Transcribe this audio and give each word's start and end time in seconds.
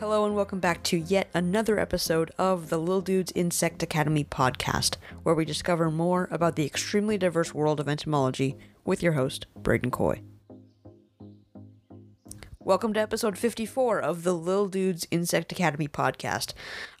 Hello 0.00 0.24
and 0.24 0.36
welcome 0.36 0.60
back 0.60 0.84
to 0.84 0.96
yet 0.96 1.28
another 1.34 1.76
episode 1.80 2.30
of 2.38 2.68
the 2.68 2.78
Little 2.78 3.00
Dudes 3.00 3.32
Insect 3.34 3.82
Academy 3.82 4.22
podcast, 4.22 4.94
where 5.24 5.34
we 5.34 5.44
discover 5.44 5.90
more 5.90 6.28
about 6.30 6.54
the 6.54 6.64
extremely 6.64 7.18
diverse 7.18 7.52
world 7.52 7.80
of 7.80 7.88
entomology 7.88 8.56
with 8.84 9.02
your 9.02 9.14
host, 9.14 9.46
Braden 9.56 9.90
Coy. 9.90 10.22
Welcome 12.68 12.92
to 12.92 13.00
episode 13.00 13.38
54 13.38 13.98
of 13.98 14.24
the 14.24 14.34
Lil 14.34 14.68
Dudes 14.68 15.06
Insect 15.10 15.50
Academy 15.52 15.88
podcast. 15.88 16.52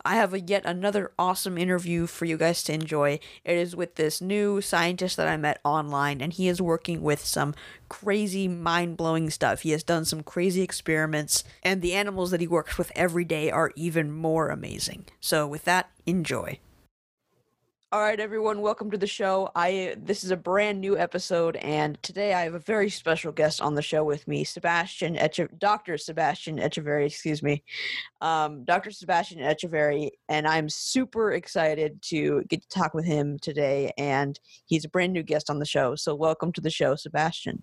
I 0.02 0.14
have 0.14 0.32
a 0.32 0.40
yet 0.40 0.64
another 0.64 1.12
awesome 1.18 1.58
interview 1.58 2.06
for 2.06 2.24
you 2.24 2.38
guys 2.38 2.62
to 2.62 2.72
enjoy. 2.72 3.20
It 3.44 3.58
is 3.58 3.76
with 3.76 3.96
this 3.96 4.22
new 4.22 4.62
scientist 4.62 5.18
that 5.18 5.28
I 5.28 5.36
met 5.36 5.60
online, 5.66 6.22
and 6.22 6.32
he 6.32 6.48
is 6.48 6.62
working 6.62 7.02
with 7.02 7.22
some 7.22 7.54
crazy, 7.90 8.48
mind 8.48 8.96
blowing 8.96 9.28
stuff. 9.28 9.60
He 9.60 9.72
has 9.72 9.82
done 9.82 10.06
some 10.06 10.22
crazy 10.22 10.62
experiments, 10.62 11.44
and 11.62 11.82
the 11.82 11.92
animals 11.92 12.30
that 12.30 12.40
he 12.40 12.48
works 12.48 12.78
with 12.78 12.90
every 12.96 13.26
day 13.26 13.50
are 13.50 13.70
even 13.76 14.10
more 14.10 14.48
amazing. 14.48 15.04
So, 15.20 15.46
with 15.46 15.66
that, 15.66 15.90
enjoy. 16.06 16.60
All 17.90 18.02
right, 18.02 18.20
everyone, 18.20 18.60
welcome 18.60 18.90
to 18.90 18.98
the 18.98 19.06
show. 19.06 19.48
I 19.54 19.96
this 19.96 20.22
is 20.22 20.30
a 20.30 20.36
brand 20.36 20.78
new 20.78 20.98
episode, 20.98 21.56
and 21.56 21.96
today 22.02 22.34
I 22.34 22.42
have 22.42 22.52
a 22.52 22.58
very 22.58 22.90
special 22.90 23.32
guest 23.32 23.62
on 23.62 23.76
the 23.76 23.80
show 23.80 24.04
with 24.04 24.28
me, 24.28 24.44
Sebastian 24.44 25.18
Dr. 25.56 25.96
Sebastian 25.96 26.58
Echeverri, 26.58 27.06
excuse 27.06 27.42
me, 27.42 27.64
um, 28.20 28.62
Dr. 28.64 28.90
Sebastian 28.90 29.38
Echeverri, 29.38 30.10
and 30.28 30.46
I'm 30.46 30.68
super 30.68 31.32
excited 31.32 32.02
to 32.10 32.44
get 32.50 32.60
to 32.60 32.68
talk 32.68 32.92
with 32.92 33.06
him 33.06 33.38
today. 33.38 33.90
And 33.96 34.38
he's 34.66 34.84
a 34.84 34.90
brand 34.90 35.14
new 35.14 35.22
guest 35.22 35.48
on 35.48 35.58
the 35.58 35.64
show, 35.64 35.94
so 35.94 36.14
welcome 36.14 36.52
to 36.52 36.60
the 36.60 36.68
show, 36.68 36.94
Sebastian. 36.94 37.62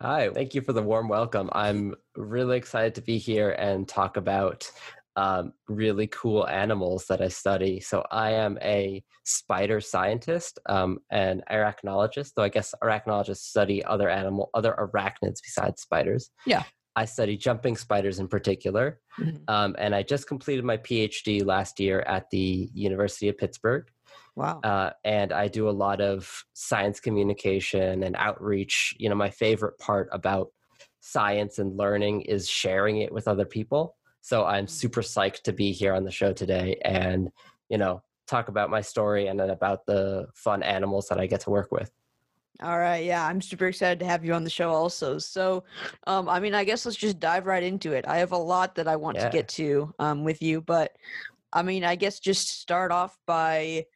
Hi, 0.00 0.30
thank 0.30 0.54
you 0.54 0.60
for 0.60 0.72
the 0.72 0.84
warm 0.84 1.08
welcome. 1.08 1.50
I'm 1.50 1.96
really 2.14 2.56
excited 2.56 2.94
to 2.94 3.00
be 3.00 3.18
here 3.18 3.50
and 3.58 3.88
talk 3.88 4.16
about 4.16 4.70
um, 5.18 5.52
really 5.68 6.06
cool 6.06 6.46
animals 6.48 7.06
that 7.08 7.20
I 7.20 7.28
study. 7.28 7.80
So 7.80 8.04
I 8.10 8.30
am 8.44 8.56
a 8.62 9.02
spider 9.24 9.80
scientist, 9.80 10.58
um, 10.66 10.98
and 11.10 11.42
arachnologist. 11.50 12.30
Though 12.34 12.44
I 12.44 12.48
guess 12.56 12.74
arachnologists 12.82 13.48
study 13.54 13.84
other 13.84 14.08
animal, 14.08 14.44
other 14.54 14.74
arachnids 14.78 15.40
besides 15.42 15.82
spiders. 15.82 16.30
Yeah. 16.46 16.62
I 16.94 17.04
study 17.04 17.36
jumping 17.36 17.76
spiders 17.76 18.18
in 18.18 18.28
particular, 18.28 19.00
Mhm. 19.20 19.42
um, 19.48 19.76
and 19.78 19.94
I 19.94 20.02
just 20.02 20.26
completed 20.26 20.64
my 20.64 20.76
PhD 20.78 21.44
last 21.44 21.78
year 21.80 22.00
at 22.00 22.30
the 22.30 22.70
University 22.72 23.28
of 23.28 23.36
Pittsburgh. 23.38 23.86
Wow. 24.36 24.60
Uh, 24.62 24.90
and 25.04 25.32
I 25.32 25.48
do 25.48 25.68
a 25.68 25.78
lot 25.86 26.00
of 26.00 26.44
science 26.54 26.98
communication 27.00 28.02
and 28.04 28.14
outreach. 28.16 28.94
You 28.98 29.08
know, 29.10 29.16
my 29.16 29.30
favorite 29.30 29.78
part 29.78 30.08
about 30.12 30.48
science 31.00 31.58
and 31.58 31.76
learning 31.76 32.22
is 32.22 32.48
sharing 32.48 32.98
it 32.98 33.12
with 33.12 33.26
other 33.28 33.44
people. 33.44 33.97
So 34.28 34.44
I'm 34.44 34.66
super 34.66 35.00
psyched 35.00 35.40
to 35.44 35.54
be 35.54 35.72
here 35.72 35.94
on 35.94 36.04
the 36.04 36.10
show 36.10 36.34
today 36.34 36.78
and, 36.84 37.30
you 37.70 37.78
know, 37.78 38.02
talk 38.26 38.48
about 38.48 38.68
my 38.68 38.82
story 38.82 39.28
and 39.28 39.40
then 39.40 39.48
about 39.48 39.86
the 39.86 40.26
fun 40.34 40.62
animals 40.62 41.08
that 41.08 41.18
I 41.18 41.26
get 41.26 41.40
to 41.40 41.50
work 41.50 41.72
with. 41.72 41.90
All 42.62 42.78
right, 42.78 43.02
yeah, 43.06 43.26
I'm 43.26 43.40
super 43.40 43.68
excited 43.68 43.98
to 44.00 44.04
have 44.04 44.26
you 44.26 44.34
on 44.34 44.44
the 44.44 44.50
show 44.50 44.68
also. 44.68 45.16
So, 45.16 45.64
um, 46.06 46.28
I 46.28 46.40
mean, 46.40 46.54
I 46.54 46.64
guess 46.64 46.84
let's 46.84 46.98
just 46.98 47.18
dive 47.18 47.46
right 47.46 47.62
into 47.62 47.94
it. 47.94 48.04
I 48.06 48.18
have 48.18 48.32
a 48.32 48.36
lot 48.36 48.74
that 48.74 48.86
I 48.86 48.96
want 48.96 49.16
Yeah. 49.16 49.30
to 49.30 49.30
get 49.30 49.48
to 49.48 49.94
um, 49.98 50.24
with 50.24 50.42
you, 50.42 50.60
but 50.60 50.94
I 51.54 51.62
mean, 51.62 51.82
I 51.82 51.96
guess 51.96 52.20
just 52.20 52.60
start 52.60 52.92
off 52.92 53.16
by 53.26 53.86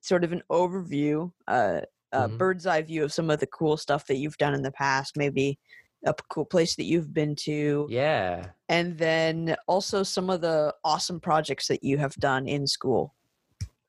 sort 0.00 0.24
of 0.24 0.32
an 0.32 0.42
overview, 0.50 1.30
uh, 1.46 1.82
a 2.12 2.26
Mhm. 2.30 2.38
bird's 2.38 2.66
eye 2.66 2.80
view 2.80 3.04
of 3.04 3.12
some 3.12 3.28
of 3.28 3.38
the 3.38 3.46
cool 3.48 3.76
stuff 3.76 4.06
that 4.06 4.16
you've 4.16 4.38
done 4.38 4.54
in 4.54 4.62
the 4.62 4.72
past, 4.72 5.18
maybe 5.18 5.58
a 6.04 6.14
cool 6.28 6.44
place 6.44 6.76
that 6.76 6.84
you've 6.84 7.12
been 7.12 7.34
to, 7.36 7.86
Yeah. 7.90 8.50
and 8.68 8.98
then 8.98 9.56
also 9.66 10.02
some 10.02 10.30
of 10.30 10.40
the 10.40 10.74
awesome 10.84 11.20
projects 11.20 11.68
that 11.68 11.82
you 11.82 11.98
have 11.98 12.14
done 12.16 12.46
in 12.46 12.66
school. 12.66 13.14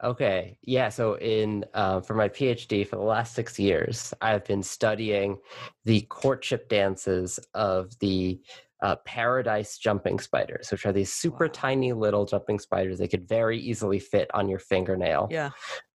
Okay. 0.03 0.57
Yeah. 0.61 0.89
So, 0.89 1.17
in 1.17 1.65
uh, 1.73 2.01
for 2.01 2.15
my 2.15 2.27
PhD 2.29 2.85
for 2.87 2.97
the 2.97 3.01
last 3.01 3.33
six 3.33 3.57
years, 3.57 4.13
I've 4.21 4.43
been 4.45 4.61
studying 4.61 5.37
the 5.85 6.01
courtship 6.01 6.67
dances 6.69 7.39
of 7.53 7.97
the 7.99 8.41
uh, 8.81 8.97
paradise 9.05 9.77
jumping 9.77 10.19
spiders, 10.19 10.69
which 10.69 10.85
are 10.85 10.91
these 10.91 11.13
super 11.13 11.45
Wow. 11.45 11.51
tiny 11.53 11.93
little 11.93 12.25
jumping 12.25 12.59
spiders. 12.59 12.99
They 12.99 13.07
could 13.07 13.27
very 13.27 13.57
easily 13.57 13.99
fit 13.99 14.29
on 14.33 14.49
your 14.49 14.59
fingernail. 14.59 15.29
Yeah. 15.31 15.51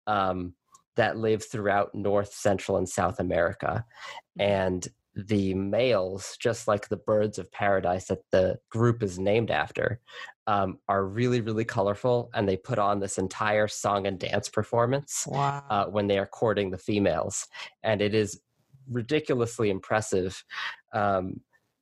Um, 0.06 0.55
that 0.97 1.17
live 1.19 1.44
throughout 1.44 1.94
North, 1.94 2.33
Central, 2.33 2.77
and 2.78 2.89
South 2.89 3.21
America, 3.21 3.84
Mhm. 4.39 4.43
and 4.44 4.89
the 5.15 5.54
males, 5.54 6.37
just 6.41 6.69
like 6.69 6.88
the 6.88 6.97
birds 6.97 7.38
of 7.38 7.50
paradise 7.50 8.06
that 8.06 8.21
the 8.31 8.59
group 8.71 9.03
is 9.03 9.19
named 9.19 9.50
after, 9.50 10.00
um, 10.47 10.78
are 10.88 11.04
really, 11.04 11.41
really 11.41 11.65
colorful, 11.65 12.31
and 12.34 12.48
they 12.48 12.56
put 12.56 12.78
on 12.78 13.00
this 13.00 13.19
entire 13.19 13.69
song 13.69 14.06
and 14.06 14.19
dance 14.19 14.49
performance 14.49 15.26
Wow. 15.26 15.65
uh, 15.69 15.87
when 15.87 16.06
they 16.06 16.19
are 16.19 16.26
courting 16.26 16.70
the 16.70 16.78
females, 16.78 17.47
and 17.82 18.00
it 18.00 18.15
is 18.15 18.41
ridiculously 18.88 19.70
impressive. 19.70 20.44
Um, 20.93 21.41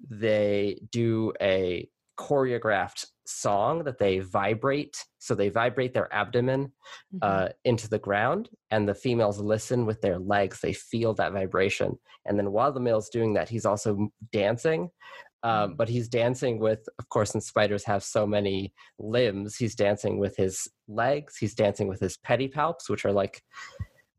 they 0.08 0.80
do 0.90 1.32
a 1.40 1.88
choreographed 2.18 3.06
song 3.26 3.84
that 3.84 3.98
they 3.98 4.18
vibrate, 4.18 5.04
so 5.18 5.34
they 5.34 5.48
vibrate 5.50 5.92
their 5.94 6.12
abdomen 6.12 6.72
Mhm. 7.14 7.18
uh, 7.22 7.48
into 7.64 7.88
the 7.88 7.98
ground, 7.98 8.48
and 8.70 8.88
the 8.88 8.94
females 8.94 9.38
listen 9.40 9.86
with 9.86 10.00
their 10.00 10.18
legs. 10.18 10.60
They 10.60 10.72
feel 10.72 11.14
that 11.14 11.32
vibration, 11.32 11.98
and 12.26 12.38
then 12.38 12.52
while 12.52 12.72
the 12.72 12.80
male's 12.80 13.08
doing 13.08 13.34
that, 13.34 13.48
he's 13.48 13.66
also 13.66 14.08
dancing. 14.32 14.90
Um, 15.44 15.74
Mm. 15.74 15.76
but 15.76 15.88
he's 15.88 16.08
dancing 16.08 16.58
with, 16.58 16.88
of 16.98 17.08
course, 17.10 17.30
since 17.30 17.46
spiders 17.46 17.84
have 17.84 18.02
so 18.02 18.26
many 18.26 18.74
limbs, 18.98 19.54
he's 19.54 19.76
dancing 19.76 20.18
with 20.18 20.36
his 20.36 20.66
legs. 20.88 21.36
He's 21.36 21.54
dancing 21.54 21.86
with 21.86 22.00
his 22.00 22.16
pedipalps, 22.16 22.88
which 22.88 23.04
are 23.04 23.12
like 23.12 23.40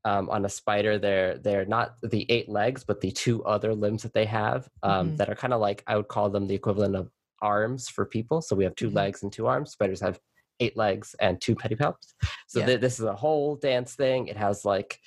um, 0.05 0.29
on 0.29 0.45
a 0.45 0.49
spider. 0.49 0.97
They're 0.97 1.37
they're 1.39 1.65
not 1.65 1.95
the 2.01 2.25
eight 2.31 2.47
legs, 2.47 2.85
but 2.85 3.01
the 3.01 3.11
two 3.11 3.43
other 3.43 3.75
limbs 3.75 4.01
that 4.03 4.13
they 4.13 4.23
have 4.25 4.69
um, 4.81 5.11
Mhm. 5.11 5.17
that 5.17 5.29
are 5.29 5.35
kind 5.35 5.53
of 5.53 5.59
like 5.59 5.83
I 5.87 5.97
would 5.97 6.07
call 6.07 6.29
them 6.29 6.47
the 6.47 6.55
equivalent 6.55 6.95
of 6.95 7.11
arms 7.41 7.89
for 7.89 8.05
people. 8.05 8.41
So 8.41 8.55
we 8.55 8.63
have 8.63 8.75
2 8.75 8.89
Mhm. 8.89 8.95
legs 8.95 9.23
and 9.23 9.31
two 9.31 9.47
arms. 9.47 9.71
Spiders 9.71 10.01
have 10.01 10.19
eight 10.59 10.75
legs 10.75 11.15
and 11.21 11.39
two 11.39 11.55
pedipalps. 11.55 12.13
So 12.47 12.59
Yeah. 12.59 12.65
th- 12.65 12.81
this 12.81 12.99
is 12.99 13.05
a 13.05 13.15
whole 13.15 13.55
dance 13.55 13.95
thing. 13.95 14.27
It 14.27 14.37
has 14.37 14.65
like 14.65 14.99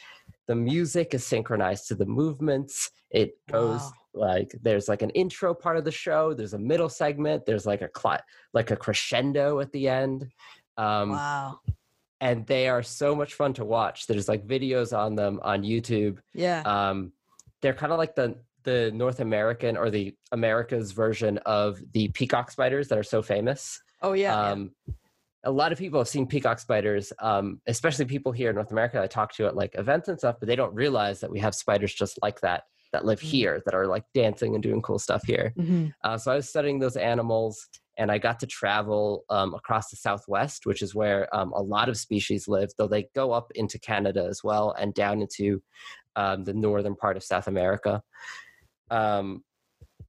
the 0.48 0.54
music 0.54 1.14
is 1.14 1.26
synchronized 1.26 1.88
to 1.88 1.94
the 1.94 2.06
movements. 2.06 2.90
It 3.10 3.36
goes 3.50 3.80
Wow. 3.82 3.92
like 4.14 4.50
there's 4.62 4.88
like 4.88 5.02
an 5.02 5.10
intro 5.10 5.54
part 5.54 5.76
of 5.76 5.84
the 5.84 5.90
show. 5.92 6.32
There's 6.34 6.54
a 6.54 6.58
middle 6.58 6.88
segment. 6.88 7.44
There's 7.46 7.66
like 7.66 7.82
a 7.82 7.88
cli- 7.88 8.24
like 8.54 8.70
a 8.70 8.76
crescendo 8.76 9.60
at 9.60 9.70
the 9.72 9.88
end. 9.88 10.30
Um, 10.78 11.10
wow. 11.10 11.60
and 12.20 12.46
they 12.46 12.68
are 12.68 12.82
so 12.84 13.14
much 13.14 13.34
fun 13.34 13.52
to 13.52 13.64
watch. 13.64 14.06
There's 14.06 14.28
like 14.28 14.46
videos 14.46 14.96
on 14.96 15.16
them 15.16 15.38
on 15.42 15.62
YouTube. 15.64 16.18
Yeah. 16.32 16.62
Um, 16.64 17.12
they're 17.60 17.74
kind 17.74 17.92
of 17.92 17.98
like 17.98 18.14
the 18.14 18.36
the 18.64 18.90
North 18.94 19.20
American 19.20 19.76
or 19.76 19.90
the 19.90 20.14
America's 20.32 20.92
version 20.92 21.38
of 21.46 21.80
the 21.92 22.08
peacock 22.08 22.50
spiders 22.50 22.88
that 22.88 22.98
are 22.98 23.02
so 23.02 23.22
famous. 23.22 23.80
oh 24.02 24.12
yeah. 24.12 24.32
yeah. 24.32 24.50
um, 24.52 24.70
A 25.44 25.50
lot 25.50 25.72
of 25.72 25.78
people 25.78 25.98
have 26.00 26.08
seen 26.08 26.26
peacock 26.26 26.58
spiders, 26.60 27.12
um, 27.18 27.60
especially 27.66 28.04
people 28.04 28.30
here 28.32 28.50
in 28.50 28.56
North 28.56 28.70
America. 28.70 29.00
I 29.02 29.06
talk 29.08 29.32
to 29.34 29.46
at 29.46 29.56
like 29.56 29.74
events 29.76 30.08
and 30.08 30.18
stuff, 30.18 30.36
but 30.38 30.46
they 30.48 30.56
don't 30.56 30.74
realize 30.74 31.20
that 31.20 31.30
we 31.30 31.40
have 31.40 31.54
spiders 31.54 31.92
just 31.92 32.18
like 32.22 32.40
that 32.42 32.62
that 32.92 33.06
live 33.06 33.20
Mhm. 33.20 33.22
here 33.34 33.62
that 33.64 33.74
are 33.74 33.86
like 33.86 34.04
dancing 34.12 34.54
and 34.54 34.62
doing 34.62 34.82
cool 34.82 34.98
stuff 34.98 35.22
here. 35.24 35.54
Mhm. 35.56 35.94
Uh, 36.04 36.18
so 36.18 36.30
I 36.30 36.36
was 36.36 36.48
studying 36.48 36.78
those 36.78 36.96
animals, 36.98 37.66
and 37.96 38.12
I 38.12 38.18
got 38.18 38.38
to 38.40 38.46
travel 38.46 39.24
um, 39.30 39.54
across 39.54 39.88
the 39.88 39.96
Southwest, 39.96 40.66
which 40.66 40.82
is 40.82 40.94
where 40.94 41.34
um, 41.34 41.52
a 41.54 41.62
lot 41.62 41.88
of 41.88 41.96
species 41.96 42.48
live. 42.48 42.68
Though 42.76 42.88
they 42.88 43.08
go 43.14 43.32
up 43.32 43.50
into 43.54 43.78
Canada 43.78 44.26
as 44.28 44.44
well, 44.44 44.72
and 44.78 44.92
down 44.92 45.22
into 45.22 45.62
um, 46.16 46.44
the 46.44 46.52
northern 46.52 46.94
part 46.94 47.16
of 47.16 47.24
South 47.24 47.46
America. 47.48 48.02
Um, 48.92 49.42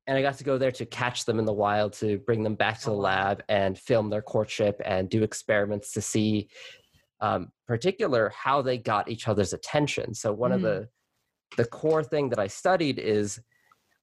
and 0.07 0.17
I 0.17 0.21
got 0.21 0.37
to 0.37 0.43
go 0.43 0.57
there 0.57 0.71
to 0.71 0.85
catch 0.85 1.23
them 1.25 1.39
in 1.39 1.45
the 1.45 1.53
wild, 1.53 1.93
to 1.93 2.17
bring 2.19 2.43
them 2.43 2.55
back 2.55 2.79
to 2.81 2.89
Oh, 2.89 2.95
the 2.95 3.01
lab 3.01 3.43
and 3.47 3.79
film 3.79 4.09
their 4.09 4.21
courtship 4.21 4.81
and 4.83 5.09
do 5.09 5.23
experiments 5.23 5.93
to 5.93 6.01
see, 6.01 6.49
um, 7.21 7.51
particular 7.67 8.29
how 8.35 8.61
they 8.61 8.77
got 8.77 9.09
each 9.09 9.27
other's 9.29 9.53
attention. 9.53 10.13
So 10.13 10.33
one 10.33 10.51
of 10.51 10.59
Mm. 10.61 10.63
the 10.63 10.89
the 11.55 11.65
core 11.65 12.03
thing 12.03 12.29
that 12.29 12.39
I 12.39 12.47
studied 12.47 12.97
is 12.99 13.39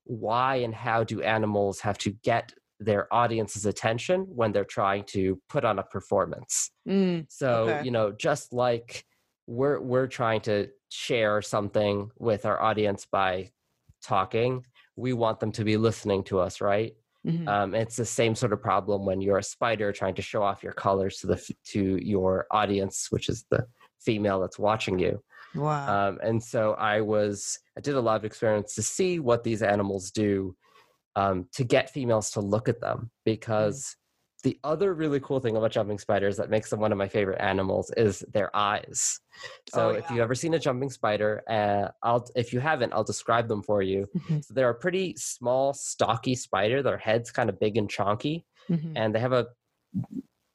why 0.05 0.57
and 0.57 0.75
how 0.75 1.03
do 1.05 1.21
animals 1.21 1.81
have 1.81 1.99
to 1.99 2.11
get 2.23 2.55
their 2.79 3.13
audience's 3.13 3.67
attention 3.67 4.21
when 4.41 4.53
they're 4.53 4.65
trying 4.65 5.05
to 5.05 5.41
put 5.49 5.65
on 5.65 5.79
a 5.79 5.83
performance. 5.83 6.71
Mm. 6.89 7.27
So, 7.29 7.69
Okay. 7.69 7.85
you 7.85 7.91
know, 7.91 8.13
just 8.13 8.53
like 8.53 9.05
we're 9.47 9.81
we're 9.81 10.07
trying 10.07 10.41
to 10.43 10.69
share 10.91 11.43
something 11.43 12.11
with 12.19 12.47
our 12.47 12.63
audience 12.63 13.05
by 13.11 13.51
talking, 14.03 14.65
we 14.97 15.13
want 15.13 15.41
them 15.41 15.53
to 15.53 15.65
be 15.65 15.77
listening 15.77 16.25
to 16.25 16.39
us, 16.39 16.61
right? 16.61 16.95
Mhm. 17.27 17.49
Um, 17.49 17.75
it's 17.75 17.97
the 17.97 18.05
same 18.05 18.35
sort 18.35 18.53
of 18.53 18.63
problem 18.63 19.05
when 19.05 19.21
you're 19.21 19.39
a 19.39 19.43
spider 19.43 19.93
trying 19.93 20.15
to 20.15 20.23
show 20.23 20.43
off 20.43 20.63
your 20.63 20.73
colors 20.73 21.19
to 21.19 21.27
the 21.27 21.55
to 21.65 21.99
your 22.03 22.47
audience, 22.51 23.09
which 23.11 23.29
is 23.29 23.45
the 23.51 23.67
female 24.01 24.41
that's 24.41 24.59
watching 24.59 24.99
you. 24.99 25.23
Wow. 25.55 26.09
Um, 26.09 26.19
and 26.23 26.43
so 26.43 26.73
I 26.75 27.01
was, 27.01 27.59
I 27.77 27.81
did 27.81 27.97
a 27.97 28.01
lot 28.01 28.17
of 28.17 28.25
experiments 28.25 28.75
to 28.77 28.83
see 28.83 29.19
what 29.19 29.45
these 29.45 29.63
animals 29.63 30.11
do 30.11 30.57
um, 31.17 31.49
to 31.53 31.65
get 31.65 31.91
females 31.91 32.31
to 32.33 32.41
look 32.41 32.69
at 32.69 32.81
them 32.81 33.11
because 33.25 33.97
the 34.43 34.59
other 34.65 34.95
really 34.95 35.21
cool 35.21 35.39
thing 35.41 35.57
about 35.57 35.71
jumping 35.71 35.99
spiders 35.99 36.37
that 36.39 36.49
makes 36.51 36.71
them 36.71 36.81
one 36.81 36.93
of 36.93 36.99
my 36.99 37.09
favorite 37.09 37.41
animals 37.41 37.91
is 37.97 38.25
their 38.33 38.55
eyes. 38.57 39.21
So 39.73 39.91
Oh, 39.91 39.91
if 39.91 40.09
you've 40.11 40.21
ever 40.21 40.35
seen 40.35 40.55
a 40.55 40.59
jumping 40.59 40.91
spider, 40.91 41.43
uh, 41.49 41.89
I'll 42.03 42.27
if 42.35 42.53
you 42.53 42.61
haven't, 42.61 42.93
I'll 42.93 43.05
describe 43.05 43.49
them 43.49 43.63
for 43.63 43.83
you. 43.83 44.07
Mhm, 44.17 44.45
So 44.45 44.55
they're 44.55 44.71
a 44.71 44.75
pretty 44.75 45.15
small, 45.17 45.73
stocky 45.75 46.35
spider. 46.35 46.83
Their 46.83 46.99
head's 46.99 47.31
kind 47.31 47.49
of 47.51 47.59
big 47.61 47.77
and 47.77 47.89
chonky, 47.89 48.45
mhm. 48.69 48.93
and 48.97 49.15
they 49.15 49.21
have 49.21 49.33
a 49.33 49.49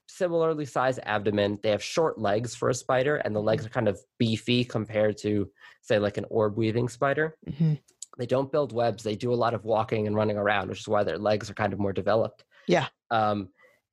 similarly 0.08 0.66
sized 0.66 1.00
abdomen. 1.04 1.60
They 1.64 1.72
have 1.72 1.84
short 1.84 2.18
legs 2.20 2.56
for 2.56 2.70
a 2.70 2.74
spider, 2.74 3.18
and 3.18 3.36
the 3.36 3.42
legs 3.42 3.66
are 3.66 3.70
kind 3.70 3.88
of 3.88 4.00
beefy 4.18 4.64
compared 4.64 5.18
to, 5.20 5.50
say, 5.82 6.00
like 6.00 6.18
an 6.18 6.26
orb 6.30 6.58
weaving 6.58 6.90
spider. 6.90 7.38
Mhm. 7.48 7.82
They 8.18 8.26
don't 8.26 8.52
build 8.52 8.72
webs. 8.72 9.04
They 9.04 9.16
do 9.16 9.34
a 9.34 9.36
lot 9.36 9.54
of 9.54 9.66
walking 9.66 10.08
and 10.08 10.16
running 10.16 10.38
around, 10.38 10.70
which 10.70 10.80
is 10.80 10.88
why 10.88 11.04
their 11.04 11.18
legs 11.18 11.50
are 11.50 11.54
kind 11.54 11.74
of 11.74 11.80
more 11.80 11.92
developed. 11.92 12.46
Yeah. 12.68 12.88
Um, 13.12 13.50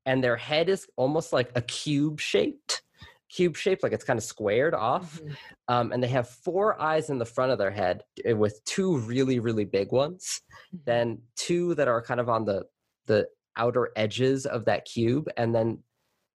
and 0.06 0.22
their 0.22 0.36
head 0.36 0.68
is 0.68 0.86
almost 0.96 1.32
like 1.32 1.50
a 1.54 1.62
cube 1.62 2.20
shaped, 2.20 2.82
cube 3.28 3.56
shaped, 3.56 3.82
like 3.82 3.92
it's 3.92 4.04
kind 4.04 4.18
of 4.18 4.24
squared 4.24 4.74
off. 4.74 5.20
Mhm. 5.20 5.36
Um, 5.68 5.92
and 5.92 6.02
they 6.02 6.08
have 6.08 6.28
four 6.28 6.80
eyes 6.80 7.08
in 7.10 7.18
the 7.18 7.24
front 7.24 7.52
of 7.52 7.58
their 7.58 7.70
head 7.70 8.02
uh, 8.28 8.36
with 8.36 8.62
two 8.64 8.98
really, 8.98 9.38
really 9.38 9.64
big 9.64 9.92
ones 9.92 10.40
Mhm. 10.74 10.84
then 10.84 11.22
two 11.36 11.74
that 11.76 11.88
are 11.88 12.02
kind 12.02 12.20
of 12.20 12.28
on 12.28 12.44
the 12.44 12.64
the 13.06 13.28
outer 13.56 13.90
edges 13.96 14.46
of 14.46 14.64
that 14.64 14.84
cube 14.86 15.28
and 15.36 15.54
then 15.54 15.82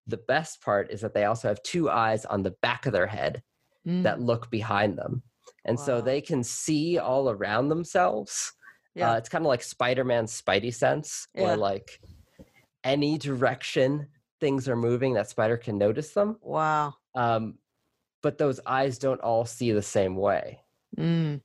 the 0.06 0.18
best 0.18 0.62
part 0.62 0.92
is 0.92 1.02
that 1.02 1.14
they 1.14 1.26
also 1.26 1.48
have 1.48 1.62
two 1.64 1.90
eyes 1.90 2.26
on 2.26 2.44
the 2.44 2.52
back 2.62 2.86
of 2.86 2.94
their 2.94 3.08
head 3.08 3.42
that 3.86 4.18
Mm, 4.20 4.26
look 4.26 4.50
behind 4.52 4.98
them 4.98 5.24
and 5.66 5.80
so 5.80 6.02
they 6.02 6.20
can 6.22 6.44
see 6.44 6.98
all 6.98 7.30
around 7.30 7.70
themselves 7.70 8.54
Yeah. 8.96 9.12
uh, 9.14 9.18
it's 9.18 9.30
kind 9.30 9.44
of 9.46 9.48
like 9.48 9.64
spider-man's 9.64 10.40
spidey 10.42 10.74
sense 10.74 11.28
Yeah. 11.34 11.54
or 11.54 11.58
like 11.58 12.00
any 12.88 13.18
direction 13.18 14.08
things 14.40 14.68
are 14.70 14.76
moving 14.76 15.14
that 15.14 15.30
spider 15.30 15.58
can 15.58 15.78
notice 15.78 16.12
them 16.14 16.38
wow. 16.42 16.94
um, 17.16 17.56
but 18.24 18.38
those 18.38 18.60
eyes 18.66 18.98
don't 18.98 19.22
all 19.22 19.46
see 19.46 19.72
the 19.72 19.82
same 19.82 20.16
way 20.16 20.60
Mm, 20.98 21.42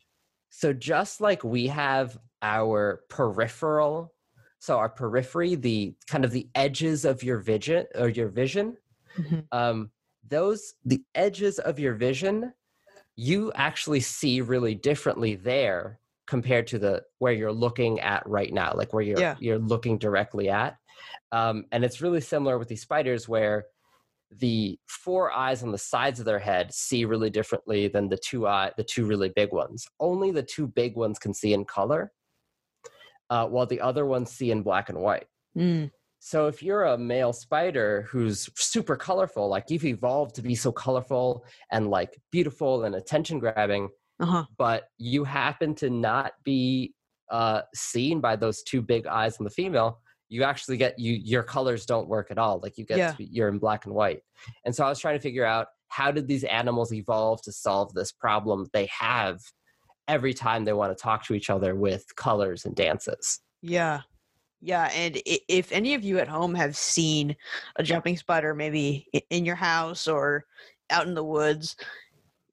so 0.51 0.73
just 0.73 1.21
like 1.21 1.43
we 1.43 1.67
have 1.67 2.19
our 2.43 3.03
peripheral, 3.09 4.15
so 4.59 4.79
our 4.79 4.89
periphery, 4.89 5.55
the 5.57 5.95
kind 6.07 6.25
of 6.25 6.31
the 6.31 6.49
edges 6.55 7.05
of 7.05 7.23
your 7.23 7.39
vision 7.39 7.87
or 7.95 8.09
your 8.09 8.29
vision, 8.29 8.77
mhm. 9.19 9.45
um, 9.53 9.91
those 10.29 10.75
the 10.85 11.03
edges 11.15 11.59
of 11.59 11.79
your 11.79 11.95
vision, 11.95 12.53
you 13.17 13.53
actually 13.55 14.01
see 14.01 14.41
really 14.41 14.75
differently 14.75 15.35
there 15.35 15.99
compared 16.27 16.67
to 16.69 16.79
the 16.79 17.03
where 17.19 17.33
you're 17.33 17.53
looking 17.53 18.01
at 18.01 18.27
right 18.27 18.53
now, 18.53 18.73
like 18.75 18.93
where 18.93 19.03
you're 19.03 19.19
Yeah. 19.19 19.37
you're 19.41 19.59
looking 19.59 19.99
directly 19.99 20.49
at. 20.49 20.79
Um, 21.31 21.65
and 21.73 21.85
it's 21.85 22.01
really 22.01 22.21
similar 22.21 22.59
with 22.59 22.69
these 22.69 22.83
spiders 22.83 23.29
where 23.29 23.65
the 24.31 24.79
four 24.89 25.31
eyes 25.31 25.63
on 25.63 25.73
the 25.73 25.79
sides 25.79 26.19
of 26.19 26.25
their 26.25 26.39
head 26.39 26.73
see 26.73 27.05
really 27.05 27.29
differently 27.29 27.89
than 27.89 28.09
the 28.09 28.17
two 28.17 28.47
eye 28.47 28.73
the 28.77 28.85
two 28.85 29.05
really 29.05 29.31
big 29.35 29.53
ones. 29.53 29.87
Only 30.01 30.31
the 30.31 30.43
two 30.43 30.67
big 30.67 30.97
ones 30.97 31.19
can 31.19 31.35
see 31.35 31.53
in 31.53 31.65
color, 31.65 32.13
uh, 33.29 33.47
while 33.47 33.67
the 33.67 33.81
other 33.81 34.07
ones 34.07 34.31
see 34.31 34.51
in 34.51 34.63
black 34.63 34.89
and 34.89 34.99
white. 34.99 35.27
Mm, 35.57 35.91
So 36.25 36.47
if 36.47 36.63
you're 36.63 36.85
a 36.85 36.97
male 36.97 37.33
spider 37.33 38.07
who's 38.09 38.49
super 38.55 38.95
colorful, 38.95 39.49
like 39.49 39.65
you've 39.69 39.85
evolved 39.85 40.37
to 40.37 40.43
be 40.43 40.55
so 40.55 40.71
colorful 40.71 41.45
and 41.73 41.91
like 41.91 42.17
beautiful 42.31 42.85
and 42.85 42.95
attention 42.95 43.39
grabbing, 43.39 43.89
uh-huh. 44.21 44.45
but 44.57 44.85
you 44.99 45.25
happen 45.25 45.75
to 45.75 45.91
not 45.91 46.33
be 46.45 46.95
uh, 47.31 47.63
seen 47.75 48.21
by 48.21 48.37
those 48.37 48.63
two 48.63 48.81
big 48.81 49.07
eyes 49.07 49.39
on 49.39 49.45
the 49.45 49.51
female, 49.51 50.01
you 50.33 50.45
actually 50.45 50.79
get 50.79 50.99
you 50.99 51.13
your 51.13 51.43
colors 51.43 51.85
don't 51.85 52.09
work 52.09 52.31
at 52.31 52.39
all. 52.39 52.59
Like 52.63 52.79
you 52.79 52.87
get 52.87 52.97
Yeah. 52.97 53.13
to 53.13 53.25
you're 53.25 53.49
in 53.49 53.59
black 53.59 53.85
and 53.85 53.95
white. 53.95 54.23
And 54.65 54.75
so 54.75 54.83
I 54.85 54.89
was 54.89 54.99
trying 54.99 55.17
to 55.19 55.23
figure 55.23 55.45
out 55.45 55.67
how 55.89 56.11
did 56.11 56.27
these 56.27 56.45
animals 56.45 56.91
evolve 56.93 57.43
to 57.43 57.53
solve 57.53 57.93
this 57.93 58.13
problem 58.13 58.67
they 58.73 58.87
have 58.87 59.41
every 60.09 60.33
time 60.33 60.65
they 60.65 60.73
want 60.73 60.97
to 60.97 61.01
talk 61.01 61.27
to 61.27 61.35
each 61.35 61.51
other 61.51 61.75
with 61.75 62.05
colors 62.17 62.65
and 62.65 62.75
dances. 62.75 63.41
Yeah. 63.61 64.01
Yeah, 64.65 64.91
and 64.95 65.21
if 65.27 65.73
any 65.73 65.95
of 65.95 66.05
you 66.05 66.19
at 66.19 66.29
home 66.29 66.55
have 66.55 66.77
seen 66.77 67.35
a 67.77 67.83
jumping 67.83 68.17
spider 68.17 68.55
maybe 68.55 69.09
in 69.29 69.45
your 69.45 69.57
house 69.57 70.07
or 70.07 70.45
out 70.89 71.09
in 71.09 71.15
the 71.15 71.25
woods, 71.25 71.75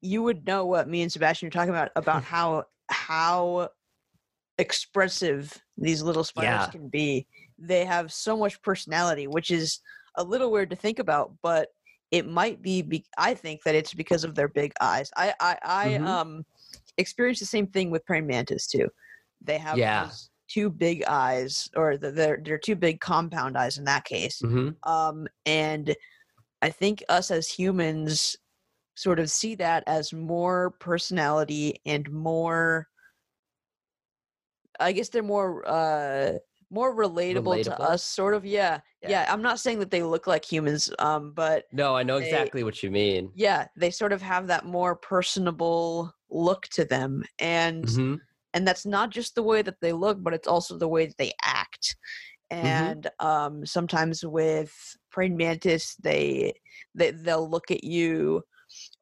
you 0.01 0.23
would 0.23 0.45
know 0.47 0.65
what 0.65 0.89
me 0.89 1.03
and 1.03 1.11
Sebastian 1.11 1.47
are 1.47 1.51
talking 1.51 1.69
about 1.69 1.91
about 1.95 2.23
how 2.35 2.63
how 2.89 3.69
expressive 4.59 5.57
these 5.77 6.03
little 6.03 6.23
spiders 6.23 6.67
Yeah. 6.67 6.71
can 6.71 6.89
be. 6.89 7.27
They 7.57 7.85
have 7.85 8.13
so 8.13 8.37
much 8.37 8.61
personality, 8.61 9.27
which 9.27 9.51
is 9.51 9.79
a 10.15 10.23
little 10.23 10.51
weird 10.51 10.69
to 10.71 10.75
think 10.75 10.99
about, 10.99 11.33
but 11.41 11.69
it 12.11 12.27
might 12.27 12.61
be, 12.61 12.81
be 12.83 13.05
I 13.17 13.33
think 13.35 13.63
that 13.63 13.75
it's 13.75 13.93
because 13.93 14.23
of 14.23 14.35
their 14.35 14.49
big 14.49 14.73
eyes. 14.81 15.11
I 15.17 15.33
I, 15.39 15.57
I 15.63 15.95
Mhm. 15.97 16.07
um 16.07 16.45
experienced 16.97 17.41
the 17.41 17.47
same 17.47 17.67
thing 17.67 17.91
with 17.91 18.05
praying 18.05 18.27
mantis 18.27 18.67
too. 18.67 18.89
They 19.41 19.57
have 19.59 19.77
Yeah. 19.77 20.11
two 20.49 20.69
big 20.71 21.03
eyes, 21.05 21.69
or 21.75 21.97
the, 21.97 22.11
they're 22.11 22.39
they're 22.43 22.57
two 22.59 22.75
big 22.75 22.99
compound 23.01 23.57
eyes 23.57 23.77
in 23.77 23.85
that 23.85 24.05
case. 24.05 24.43
hmm 24.43 24.69
Um, 24.83 25.27
and 25.45 25.95
I 26.61 26.69
think 26.71 27.03
us 27.09 27.31
as 27.31 27.49
humans 27.49 28.37
sort 28.95 29.19
of 29.19 29.31
see 29.31 29.55
that 29.55 29.83
as 29.87 30.13
more 30.13 30.71
personality 30.79 31.81
and 31.85 32.11
more. 32.11 32.87
I 34.79 34.91
guess 34.91 35.09
they're 35.09 35.23
more 35.23 35.67
uh 35.67 36.33
more 36.71 36.95
relatable, 36.95 37.63
to 37.63 37.79
us, 37.81 38.03
sort 38.03 38.33
of. 38.35 38.45
Yeah, 38.45 38.79
Yeah. 39.01 39.09
yeah. 39.09 39.33
I'm 39.33 39.41
not 39.41 39.59
saying 39.59 39.79
that 39.79 39.89
they 39.89 40.03
look 40.03 40.27
like 40.27 40.45
humans, 40.45 40.91
um, 40.99 41.31
but 41.33 41.65
No, 41.71 41.95
I 41.95 42.03
know 42.03 42.19
They- 42.19 42.25
exactly 42.25 42.63
what 42.63 42.83
you 42.83 42.91
mean. 42.91 43.31
yeah, 43.35 43.67
they 43.75 43.89
sort 43.91 44.13
of 44.13 44.21
have 44.21 44.47
that 44.47 44.65
more 44.65 44.95
personable 44.95 46.13
look 46.29 46.67
to 46.73 46.85
them, 46.85 47.23
and 47.39 47.89
hmm 47.89 48.15
and 48.55 48.67
that's 48.67 48.83
not 48.85 49.11
just 49.11 49.35
the 49.35 49.43
way 49.43 49.61
that 49.61 49.79
they 49.79 49.93
look 49.93 50.23
but 50.23 50.33
it's 50.33 50.47
also 50.47 50.75
the 50.75 50.87
way 50.87 51.05
that 51.05 51.17
they 51.19 51.31
act 51.43 51.95
and 52.49 53.07
um 53.19 53.63
sometimes 53.63 54.25
with 54.25 54.73
praying 55.11 55.37
mantis 55.37 55.95
they, 55.97 56.51
they 56.95 57.11
they'll 57.11 57.47
look 57.47 57.69
at 57.69 57.83
you 57.83 58.41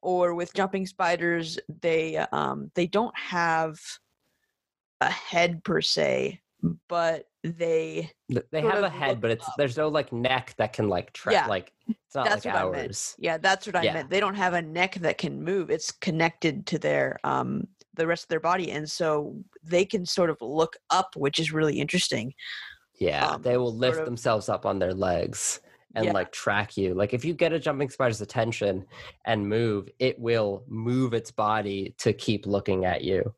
or 0.01 0.35
with 0.35 0.53
jumping 0.53 0.85
spiders 0.85 1.57
they 1.81 2.17
um 2.33 2.69
they 2.75 2.85
don't 2.87 3.17
have 3.17 3.79
a 5.01 5.09
head 5.09 5.63
per 5.63 5.81
se 5.81 6.39
but 6.89 7.27
they 7.43 8.11
They 8.51 8.61
have 8.61 8.83
a 8.83 8.89
head, 8.89 9.21
but 9.21 9.29
it's 9.29 9.47
up. 9.47 9.53
there's 9.57 9.77
no 9.77 9.89
like 9.89 10.11
neck 10.11 10.55
that 10.57 10.73
can 10.73 10.89
like 10.89 11.13
track 11.13 11.33
Yeah, 11.33 11.45
like 11.47 11.71
it's 11.87 12.15
not 12.15 12.25
that's 12.25 12.43
like 12.45 12.55
what 12.55 12.63
I 12.63 12.71
meant. 12.71 12.87
ours. 12.87 13.15
yeah 13.19 13.37
that's 13.37 13.67
what 13.67 13.75
i 13.75 13.83
Yeah. 13.83 13.93
meant 13.93 14.09
they 14.09 14.19
don't 14.19 14.35
have 14.35 14.53
a 14.53 14.61
neck 14.61 14.95
that 14.95 15.17
can 15.19 15.43
move 15.43 15.69
it's 15.69 15.91
connected 15.91 16.65
to 16.67 16.79
their 16.79 17.19
um 17.23 17.67
the 17.93 18.07
rest 18.07 18.23
of 18.23 18.29
their 18.29 18.39
body 18.39 18.71
and 18.71 18.89
so 18.89 19.35
they 19.63 19.85
can 19.85 20.05
sort 20.05 20.29
of 20.31 20.37
look 20.41 20.75
up 20.89 21.09
which 21.15 21.39
is 21.39 21.51
really 21.53 21.79
interesting 21.79 22.33
Yeah, 22.99 23.27
um, 23.27 23.41
they 23.43 23.57
will 23.57 23.73
lift 23.75 23.99
of- 23.99 24.05
themselves 24.05 24.49
up 24.49 24.65
on 24.65 24.79
their 24.79 24.93
legs 24.93 25.61
and 25.95 26.05
Yeah. 26.05 26.11
like 26.11 26.31
track 26.31 26.75
you. 26.77 26.93
Like 26.95 27.13
if 27.13 27.23
you 27.23 27.33
get 27.35 27.53
a 27.53 27.59
jumping 27.59 27.89
spider's 27.89 28.21
attention 28.21 28.85
and 29.25 29.47
move, 29.47 29.89
it 29.99 30.19
will 30.19 30.63
move 30.67 31.13
its 31.13 31.31
body 31.31 31.93
to 31.99 32.11
keep 32.13 32.45
looking 32.47 32.85
at 32.85 33.03
you. 33.03 33.33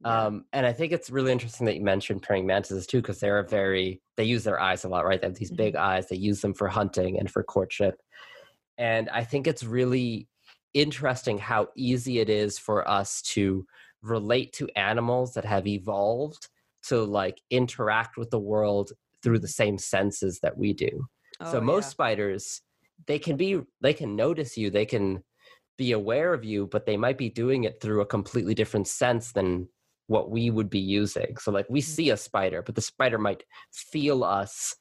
Yeah. 0.00 0.28
Um, 0.28 0.46
and 0.52 0.64
I 0.64 0.72
think 0.72 0.92
it's 0.92 1.10
really 1.10 1.32
interesting 1.32 1.66
that 1.66 1.76
you 1.76 1.82
mentioned 1.82 2.22
praying 2.22 2.46
mantises 2.46 2.86
too, 2.86 3.02
because 3.02 3.20
they're 3.20 3.40
a 3.40 3.48
very 3.48 4.00
they 4.16 4.24
use 4.24 4.44
their 4.44 4.60
eyes 4.60 4.84
a 4.84 4.88
lot, 4.88 5.04
right? 5.04 5.20
They 5.20 5.26
have 5.26 5.36
these 5.36 5.50
Mhm. 5.50 5.58
big 5.58 5.74
eyes. 5.76 6.08
They 6.08 6.16
use 6.16 6.40
them 6.40 6.54
for 6.54 6.68
hunting 6.68 7.18
and 7.18 7.30
for 7.30 7.42
courtship. 7.42 8.00
And 8.76 9.08
I 9.10 9.24
think 9.24 9.46
it's 9.46 9.64
really 9.64 10.28
interesting 10.74 11.38
how 11.38 11.68
easy 11.76 12.18
it 12.20 12.28
is 12.30 12.58
for 12.58 12.88
us 12.88 13.22
to 13.22 13.66
relate 14.02 14.52
to 14.54 14.68
animals 14.76 15.34
that 15.34 15.44
have 15.44 15.66
evolved 15.66 16.48
to 16.84 17.02
like 17.02 17.42
interact 17.50 18.16
with 18.16 18.30
the 18.30 18.38
world 18.38 18.92
through 19.22 19.40
the 19.40 19.48
same 19.48 19.78
senses 19.78 20.40
that 20.42 20.56
we 20.56 20.72
do. 20.72 21.06
so 21.42 21.60
Oh, 21.60 21.62
most 21.62 21.88
yeah. 21.88 21.90
spiders, 21.90 22.62
they 23.06 23.18
can 23.18 23.36
be 23.36 23.60
they 23.80 23.94
can 23.94 24.14
notice 24.16 24.56
you, 24.56 24.70
they 24.70 24.86
can 24.86 25.24
be 25.76 25.92
aware 25.92 26.34
of 26.34 26.44
you, 26.44 26.66
but 26.66 26.86
they 26.86 26.96
might 26.96 27.18
be 27.18 27.30
doing 27.30 27.64
it 27.64 27.80
through 27.80 28.00
a 28.00 28.06
completely 28.06 28.54
different 28.54 28.88
sense 28.88 29.32
than 29.32 29.68
what 30.08 30.30
we 30.30 30.50
would 30.50 30.68
be 30.68 30.80
using. 30.80 31.36
So 31.36 31.52
like 31.52 31.66
we 31.70 31.80
Mhm. 31.80 31.84
see 31.84 32.10
a 32.10 32.16
spider, 32.16 32.62
but 32.62 32.74
the 32.74 32.80
spider 32.80 33.18
might 33.18 33.44
feel 33.72 34.24
us 34.24 34.74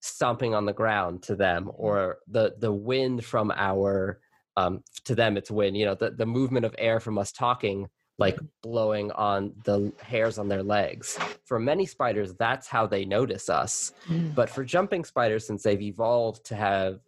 stomping 0.00 0.54
on 0.54 0.64
the 0.64 0.72
ground 0.72 1.22
to 1.24 1.36
them 1.36 1.70
or 1.74 2.18
the 2.26 2.54
the 2.58 2.72
wind 2.72 3.22
from 3.22 3.50
our 3.54 4.18
um 4.56 4.82
to 5.04 5.14
them 5.14 5.36
it's 5.36 5.50
wind, 5.50 5.76
you 5.76 5.84
know, 5.84 5.94
the 5.94 6.10
the 6.12 6.24
movement 6.24 6.64
of 6.64 6.74
air 6.78 6.98
from 7.00 7.18
us 7.18 7.32
talking 7.32 7.88
like 8.18 8.38
blowing 8.62 9.10
on 9.12 9.52
the 9.64 9.92
hairs 10.02 10.38
on 10.38 10.48
their 10.48 10.62
legs. 10.62 11.18
For 11.44 11.58
many 11.58 11.86
spiders, 11.86 12.34
that's 12.34 12.68
how 12.68 12.86
they 12.86 13.06
notice 13.06 13.48
us. 13.48 13.92
Mm. 14.08 14.34
But 14.34 14.50
for 14.50 14.62
jumping 14.62 15.04
spiders, 15.06 15.46
since 15.46 15.62
they've 15.62 15.80
evolved 15.80 16.44
to 16.46 16.54
have 16.54 17.00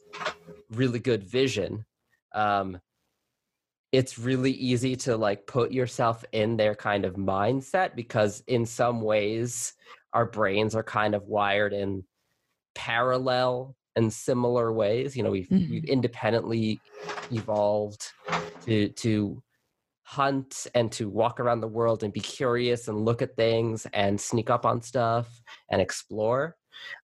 really 0.70 0.98
good 0.98 1.22
vision, 1.22 1.84
um, 2.34 2.80
it's 3.92 4.18
really 4.18 4.52
easy 4.52 4.96
to 4.96 5.16
like 5.16 5.46
put 5.46 5.70
yourself 5.70 6.24
in 6.32 6.56
their 6.56 6.74
kind 6.74 7.04
of 7.04 7.14
mindset 7.14 7.94
because 7.94 8.42
in 8.46 8.64
some 8.64 9.02
ways 9.02 9.74
our 10.14 10.24
brains 10.26 10.74
are 10.74 10.82
kind 10.82 11.14
of 11.14 11.24
wired 11.24 11.72
in 11.74 12.02
parallel 12.74 13.76
and 13.94 14.10
similar 14.12 14.72
ways. 14.72 15.14
You 15.16 15.22
know, 15.22 15.30
we've 15.30 15.48
Mhm. 15.48 15.70
we've 15.70 15.84
independently 15.84 16.80
evolved 17.30 18.10
to 18.62 18.88
to 18.88 19.42
hunt 20.04 20.66
and 20.74 20.90
to 20.92 21.08
walk 21.08 21.38
around 21.38 21.60
the 21.60 21.68
world 21.68 22.02
and 22.02 22.12
be 22.12 22.20
curious 22.20 22.88
and 22.88 23.04
look 23.04 23.22
at 23.22 23.36
things 23.36 23.86
and 23.92 24.20
sneak 24.20 24.50
up 24.50 24.66
on 24.66 24.82
stuff 24.82 25.40
and 25.70 25.80
explore. 25.80 26.56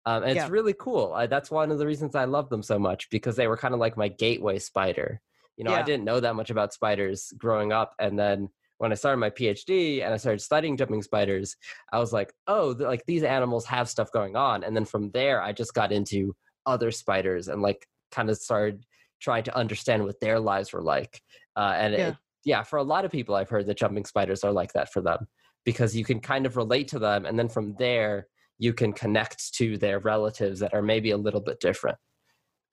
Um, 0.07 0.23
and 0.23 0.35
Yeah. 0.35 0.43
it's 0.45 0.51
really 0.51 0.73
cool. 0.73 1.13
I, 1.13 1.27
that's 1.27 1.51
one 1.51 1.71
of 1.71 1.79
the 1.79 1.87
reasons 1.87 2.15
I 2.15 2.25
love 2.25 2.49
them 2.49 2.63
so 2.63 2.79
much 2.79 3.11
because 3.11 3.37
they 3.37 3.49
were 3.49 3.57
kind 3.57 3.75
of 3.75 3.81
like 3.81 3.97
my 3.97 4.09
gateway 4.09 4.59
spider. 4.59 5.21
You 5.57 5.65
know, 5.65 5.73
I 5.79 5.83
didn't 5.83 6.05
know 6.05 6.21
that 6.21 6.35
much 6.35 6.51
about 6.51 6.73
spiders 6.73 7.33
growing 7.39 7.73
up, 7.73 7.95
and 7.99 8.19
then 8.19 8.49
when 8.79 8.93
I 8.93 8.95
started 8.95 9.19
my 9.19 9.31
PhD 9.31 10.05
and 10.05 10.13
I 10.13 10.19
started 10.19 10.41
studying 10.41 10.77
jumping 10.77 11.03
spiders, 11.03 11.57
I 11.93 11.99
was 11.99 12.13
like, 12.13 12.33
oh, 12.47 12.75
like 12.79 13.05
these 13.07 13.23
animals 13.23 13.65
have 13.67 13.89
stuff 13.89 14.13
going 14.13 14.37
on. 14.37 14.65
And 14.65 14.77
then 14.77 14.85
from 14.85 15.11
there, 15.13 15.41
I 15.41 15.53
just 15.53 15.73
got 15.73 15.93
into 15.93 16.37
other 16.67 16.91
spiders 16.91 17.49
and 17.49 17.63
like 17.63 17.87
kind 18.11 18.29
of 18.29 18.37
started 18.37 18.85
trying 19.21 19.45
to 19.45 19.57
understand 19.57 20.05
what 20.05 20.21
their 20.21 20.39
lives 20.39 20.73
were 20.75 20.83
like. 20.83 21.23
Uh, 21.57 21.73
and 21.77 21.95
Yeah. 21.95 22.09
it, 22.09 22.17
yeah, 22.45 22.63
for 22.63 22.77
a 22.77 22.83
lot 22.83 23.05
of 23.05 23.11
people, 23.11 23.35
I've 23.35 23.49
heard 23.49 23.67
that 23.67 23.79
jumping 23.79 24.05
spiders 24.05 24.45
are 24.45 24.53
like 24.53 24.75
that 24.75 24.93
for 24.93 25.01
them 25.01 25.27
because 25.65 25.97
you 25.97 26.05
can 26.05 26.21
kind 26.21 26.45
of 26.45 26.57
relate 26.57 26.89
to 26.89 26.99
them. 26.99 27.25
And 27.25 27.39
then 27.39 27.49
from 27.49 27.75
there, 27.79 28.29
you 28.59 28.73
can 28.73 28.93
connect 28.93 29.55
to 29.55 29.79
their 29.79 29.99
relatives 30.01 30.61
that 30.61 30.75
are 30.75 30.83
maybe 30.83 31.11
a 31.11 31.17
little 31.17 31.41
bit 31.41 31.61
different. 31.61 31.99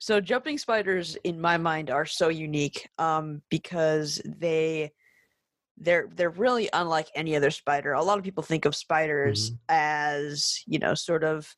So 0.04 0.20
jumping 0.20 0.58
spiders 0.58 1.16
in 1.24 1.40
my 1.40 1.56
mind 1.56 1.88
are 1.88 2.04
so 2.04 2.28
unique 2.28 2.90
um, 2.98 3.40
because 3.48 4.20
they 4.26 4.92
they're 5.78 6.10
they're 6.14 6.28
really 6.28 6.68
unlike 6.74 7.08
any 7.14 7.34
other 7.36 7.50
spider. 7.50 7.94
A 7.94 8.02
lot 8.02 8.18
of 8.18 8.24
people 8.24 8.42
think 8.42 8.66
of 8.66 8.76
spiders 8.76 9.52
as, 9.70 10.62
you 10.66 10.78
know, 10.78 10.92
sort 10.92 11.24
of 11.24 11.48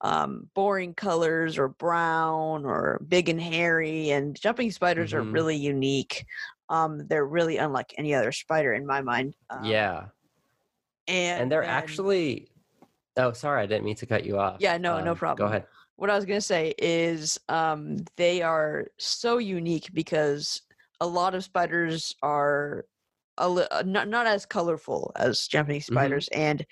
um, 0.00 0.48
boring 0.54 0.94
colors 0.94 1.58
or 1.58 1.68
brown 1.68 2.64
or 2.64 2.98
big 3.06 3.28
and 3.28 3.38
hairy 3.38 4.08
and 4.08 4.40
jumping 4.40 4.70
spiders 4.70 5.12
are 5.12 5.22
Mhm. 5.22 5.34
really 5.34 5.56
unique. 5.56 6.24
Um, 6.70 7.06
they're 7.08 7.26
really 7.26 7.58
unlike 7.58 7.92
any 7.98 8.14
other 8.14 8.32
spider 8.32 8.72
in 8.72 8.86
my 8.86 9.02
mind. 9.02 9.34
Um, 9.50 9.64
yeah. 9.66 10.06
And, 11.06 11.42
And 11.42 11.52
they're 11.52 11.60
then- 11.60 11.68
actually, 11.68 12.50
oh, 13.18 13.32
sorry, 13.32 13.60
I 13.64 13.66
didn't 13.66 13.84
mean 13.84 13.96
to 13.96 14.06
cut 14.06 14.24
you 14.24 14.38
off. 14.38 14.56
Yeah, 14.60 14.78
no, 14.78 14.98
no 15.04 15.10
Um, 15.10 15.16
problem. 15.18 15.46
Go 15.46 15.50
ahead. 15.54 15.66
What 16.00 16.08
I 16.08 16.16
was 16.16 16.24
gonna 16.24 16.40
say 16.40 16.72
is 16.78 17.38
um, 17.50 17.98
they 18.16 18.40
are 18.40 18.86
so 18.96 19.36
unique 19.36 19.90
because 19.92 20.62
a 20.98 21.06
lot 21.06 21.34
of 21.34 21.44
spiders 21.44 22.14
are 22.22 22.86
a 23.36 23.46
li- 23.46 23.66
uh, 23.70 23.82
not 23.84 24.08
not 24.08 24.26
as 24.26 24.46
colorful 24.46 25.12
as 25.16 25.46
jumping 25.46 25.82
spiders, 25.82 26.26
and 26.32 26.64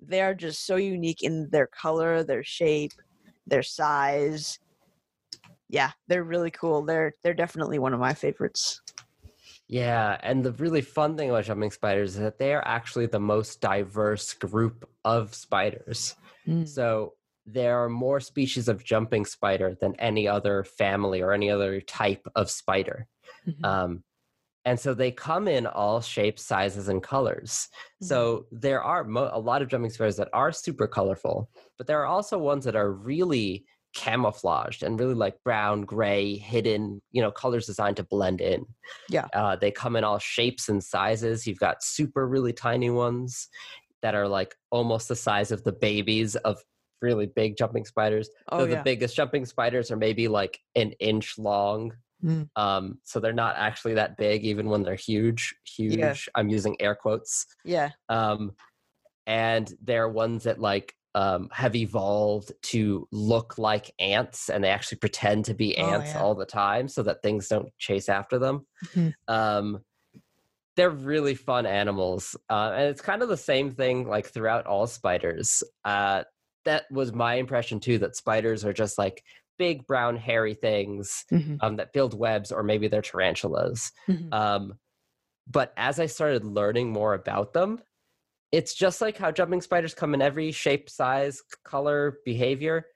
they 0.00 0.20
are 0.22 0.34
just 0.34 0.66
so 0.66 0.74
unique 0.74 1.22
in 1.22 1.48
their 1.52 1.68
color, 1.68 2.24
their 2.24 2.42
shape, 2.42 2.90
their 3.46 3.62
size. 3.62 4.58
Yeah, 5.68 5.92
they're 6.08 6.24
really 6.24 6.50
cool. 6.50 6.84
They're 6.84 7.12
they're 7.22 7.32
definitely 7.32 7.78
one 7.78 7.94
of 7.94 8.00
my 8.00 8.12
favorites. 8.12 8.80
Yeah, 9.68 10.18
and 10.24 10.42
the 10.42 10.52
really 10.52 10.82
fun 10.82 11.16
thing 11.16 11.30
about 11.30 11.44
jumping 11.44 11.70
spiders 11.70 12.16
is 12.16 12.20
that 12.20 12.40
they 12.40 12.52
are 12.52 12.66
actually 12.66 13.06
the 13.06 13.20
most 13.20 13.60
diverse 13.60 14.34
group 14.34 14.90
of 15.04 15.32
spiders. 15.32 16.16
Mm. 16.48 16.66
So 16.66 17.14
there 17.46 17.82
are 17.84 17.88
more 17.88 18.20
species 18.20 18.68
of 18.68 18.84
jumping 18.84 19.24
spider 19.24 19.76
than 19.80 19.94
any 19.96 20.26
other 20.26 20.64
family 20.64 21.20
or 21.20 21.32
any 21.32 21.50
other 21.50 21.80
type 21.80 22.26
of 22.34 22.50
spider. 22.50 23.06
Mhm. 23.46 23.64
Um, 23.64 24.04
and 24.64 24.80
so 24.80 24.94
they 24.94 25.10
come 25.10 25.46
in 25.46 25.66
all 25.66 26.00
shapes, 26.00 26.42
sizes, 26.42 26.88
and 26.88 27.02
colors. 27.02 27.68
So 28.00 28.46
there 28.50 28.82
are 28.82 29.04
mo- 29.04 29.30
a 29.30 29.38
lot 29.38 29.60
of 29.60 29.68
jumping 29.68 29.90
spiders 29.90 30.16
that 30.16 30.30
are 30.32 30.52
super 30.52 30.86
colorful, 30.86 31.50
but 31.76 31.86
there 31.86 32.00
are 32.00 32.06
also 32.06 32.38
ones 32.38 32.64
that 32.64 32.74
are 32.74 32.90
really 32.90 33.66
camouflaged 33.94 34.82
and 34.82 34.98
really 34.98 35.14
like 35.14 35.36
brown, 35.44 35.82
gray, 35.82 36.36
hidden, 36.36 37.00
you 37.12 37.22
know, 37.22 37.30
colors 37.30 37.66
designed 37.66 37.96
to 37.98 38.02
blend 38.04 38.40
in. 38.40 38.64
Yeah. 39.08 39.28
Uh, 39.34 39.54
they 39.56 39.70
come 39.70 39.96
in 39.96 40.04
all 40.04 40.18
shapes 40.18 40.68
and 40.68 40.82
sizes. 40.82 41.46
You've 41.46 41.60
got 41.60 41.82
super, 41.82 42.26
really 42.26 42.52
tiny 42.52 42.90
ones 42.90 43.48
that 44.02 44.14
are 44.14 44.28
like 44.28 44.54
almost 44.70 45.08
the 45.08 45.16
size 45.16 45.52
of 45.52 45.62
the 45.64 45.72
babies 45.72 46.36
of 46.36 46.62
really 47.04 47.26
big 47.26 47.56
jumping 47.56 47.84
spiders. 47.84 48.28
oh 48.50 48.58
Though 48.58 48.66
the 48.76 48.82
biggest 48.82 49.14
jumping 49.14 49.44
spiders 49.46 49.90
are 49.90 49.96
maybe 49.96 50.26
like 50.28 50.58
an 50.74 50.92
inch 50.98 51.38
long. 51.38 51.92
Mm. 52.24 52.48
Um, 52.56 52.98
so 53.04 53.20
they're 53.20 53.32
not 53.34 53.56
actually 53.58 53.94
that 53.94 54.16
big, 54.16 54.44
even 54.44 54.68
when 54.70 54.82
they're 54.82 54.94
huge. 54.94 55.54
Huge. 55.76 56.28
I'm 56.34 56.48
using 56.48 56.74
air 56.80 56.94
quotes. 56.94 57.46
yeah, 57.64 57.90
Um, 58.08 58.52
and 59.26 59.70
they're 59.82 60.08
ones 60.08 60.44
that 60.44 60.58
like 60.60 60.94
um, 61.14 61.48
have 61.52 61.76
evolved 61.76 62.50
to 62.72 63.06
look 63.12 63.56
like 63.58 63.92
ants, 64.00 64.48
and 64.50 64.64
they 64.64 64.68
actually 64.70 64.98
pretend 64.98 65.44
to 65.44 65.54
be 65.54 65.76
Oh, 65.78 65.86
ants 65.92 66.10
yeah. 66.12 66.20
all 66.22 66.34
the 66.34 66.46
time, 66.46 66.88
so 66.88 67.02
that 67.04 67.22
things 67.22 67.46
don't 67.48 67.68
chase 67.78 68.08
after 68.08 68.38
them. 68.38 68.66
Mhm. 68.86 69.12
Um, 69.28 69.84
they're 70.76 70.90
really 70.90 71.36
fun 71.36 71.66
animals, 71.66 72.36
uh, 72.50 72.72
and 72.74 72.88
it's 72.88 73.00
kind 73.00 73.22
of 73.22 73.28
the 73.28 73.36
same 73.36 73.70
thing 73.70 74.08
like 74.08 74.26
throughout 74.26 74.66
all 74.66 74.88
spiders. 74.88 75.62
Uh, 75.84 76.24
that 76.64 76.84
was 76.90 77.12
my 77.12 77.34
impression 77.34 77.80
too. 77.80 77.98
That 77.98 78.16
spiders 78.16 78.64
are 78.64 78.72
just 78.72 78.98
like 78.98 79.22
big 79.58 79.86
brown 79.86 80.16
hairy 80.16 80.54
things 80.54 81.24
Mhm. 81.32 81.58
um, 81.62 81.76
that 81.76 81.92
build 81.92 82.12
webs, 82.18 82.50
or 82.50 82.62
maybe 82.62 82.88
they're 82.88 83.02
tarantulas. 83.02 83.92
Mhm. 84.08 84.32
Um, 84.32 84.78
but 85.46 85.72
as 85.76 86.00
I 86.00 86.06
started 86.06 86.44
learning 86.44 86.90
more 86.90 87.14
about 87.14 87.52
them, 87.52 87.80
it's 88.50 88.74
just 88.74 89.00
like 89.00 89.16
how 89.16 89.30
jumping 89.30 89.60
spiders 89.60 89.94
come 89.94 90.14
in 90.14 90.22
every 90.22 90.50
shape, 90.52 90.88
size, 90.88 91.40
color, 91.64 92.18
behavior. 92.24 92.86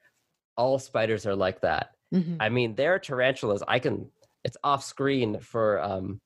All 0.57 0.79
spiders 0.79 1.25
are 1.25 1.35
like 1.35 1.61
that. 1.61 1.91
Mhm. 2.13 2.37
I 2.39 2.49
mean, 2.49 2.75
there 2.75 2.95
are 2.95 2.99
tarantulas. 2.99 3.63
I 3.67 3.79
can. 3.79 4.11
It's 4.43 4.57
off 4.63 4.83
screen 4.83 5.39
for 5.39 5.81
um, 5.81 6.21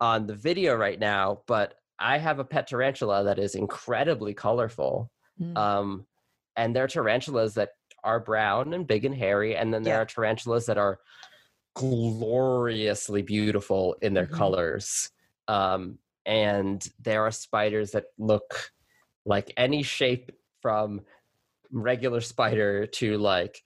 on 0.00 0.26
the 0.26 0.34
video 0.34 0.74
right 0.76 0.98
now, 0.98 1.42
but 1.46 1.74
I 1.98 2.18
have 2.18 2.38
a 2.38 2.44
pet 2.44 2.66
tarantula 2.66 3.24
that 3.24 3.38
is 3.38 3.54
incredibly 3.54 4.34
colorful. 4.34 5.10
Mm. 5.40 5.56
Um, 5.56 6.06
and 6.60 6.76
there 6.76 6.84
are 6.84 6.88
tarantulas 6.88 7.54
that 7.54 7.70
are 8.04 8.20
brown 8.20 8.74
and 8.74 8.86
big 8.86 9.06
and 9.06 9.14
hairy, 9.14 9.56
and 9.56 9.72
then 9.72 9.82
there 9.82 9.94
Yeah. 9.94 10.02
are 10.02 10.04
tarantulas 10.06 10.66
that 10.66 10.76
are 10.76 11.00
gloriously 11.74 13.22
beautiful 13.22 13.96
in 14.02 14.12
their 14.14 14.26
Mhm. 14.26 14.32
colors. 14.32 15.10
Um, 15.48 15.98
and 16.26 16.86
there 16.98 17.22
are 17.24 17.30
spiders 17.30 17.92
that 17.92 18.06
look 18.18 18.72
like 19.24 19.52
any 19.56 19.82
shape 19.82 20.30
from 20.60 21.00
regular 21.72 22.20
spider 22.20 22.86
to 22.86 23.16
like 23.16 23.62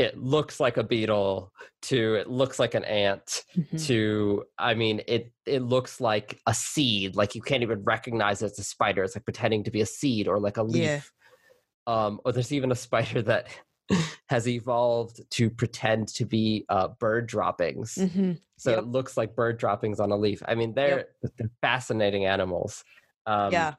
it 0.00 0.18
looks 0.18 0.58
like 0.58 0.76
a 0.76 0.82
beetle 0.82 1.52
to 1.80 2.14
it 2.16 2.28
looks 2.28 2.58
like 2.58 2.74
an 2.74 2.84
ant 2.84 3.44
Mhm. 3.56 3.86
to 3.86 4.44
i 4.58 4.74
mean 4.74 5.00
it 5.06 5.32
it 5.46 5.60
looks 5.62 6.00
like 6.00 6.40
a 6.48 6.54
seed 6.54 7.14
like 7.14 7.36
you 7.36 7.40
can't 7.40 7.62
even 7.62 7.84
recognize 7.84 8.42
it 8.42 8.46
as 8.46 8.58
a 8.58 8.64
spider 8.64 9.04
it's 9.04 9.14
like 9.14 9.24
pretending 9.24 9.62
to 9.62 9.70
be 9.70 9.80
a 9.80 9.86
seed 9.86 10.26
or 10.26 10.40
like 10.40 10.56
a 10.56 10.64
leaf. 10.64 11.12
Um 11.86 12.20
or 12.24 12.32
there's 12.32 12.52
even 12.52 12.72
a 12.72 12.74
spider 12.74 13.22
that 13.22 13.46
has 14.28 14.48
evolved 14.48 15.20
to 15.30 15.50
pretend 15.50 16.08
to 16.08 16.24
be 16.24 16.64
uh, 16.68 16.88
bird 16.88 17.26
droppings 17.26 17.96
Mhm. 17.98 18.38
so 18.56 18.70
Yep. 18.70 18.78
it 18.78 18.86
looks 18.86 19.16
like 19.16 19.34
bird 19.36 19.58
droppings 19.58 20.00
on 20.00 20.10
a 20.10 20.16
leaf 20.16 20.42
i 20.48 20.54
mean 20.54 20.72
they're, 20.74 21.06
they're 21.36 21.50
fascinating 21.60 22.24
animals 22.24 22.84
um 23.26 23.52
yeah, 23.52 23.74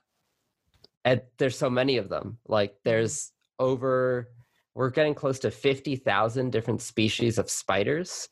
and 1.03 1.21
there's 1.37 1.57
so 1.57 1.69
many 1.69 1.97
of 1.97 2.09
them 2.09 2.37
like 2.47 2.75
there's 2.83 3.31
over 3.59 4.29
we're 4.75 4.89
getting 4.89 5.13
close 5.15 5.39
to 5.39 5.49
50,000 5.51 6.51
different 6.51 6.81
species 6.81 7.37
of 7.37 7.49
spiders 7.49 8.27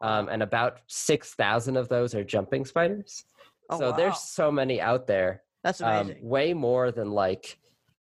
um, 0.00 0.28
and 0.28 0.42
about 0.42 0.80
6,000 0.86 1.76
of 1.76 1.88
those 1.88 2.14
are 2.14 2.24
jumping 2.24 2.64
spiders 2.64 3.24
Oh, 3.70 3.78
so 3.78 3.90
wow. 3.90 3.96
there's 3.96 4.18
so 4.18 4.50
many 4.52 4.80
out 4.80 5.06
there 5.06 5.42
that's 5.62 5.80
um, 5.80 6.06
amazing. 6.08 6.28
way 6.28 6.52
more 6.54 6.90
than 6.92 7.10
like 7.10 7.58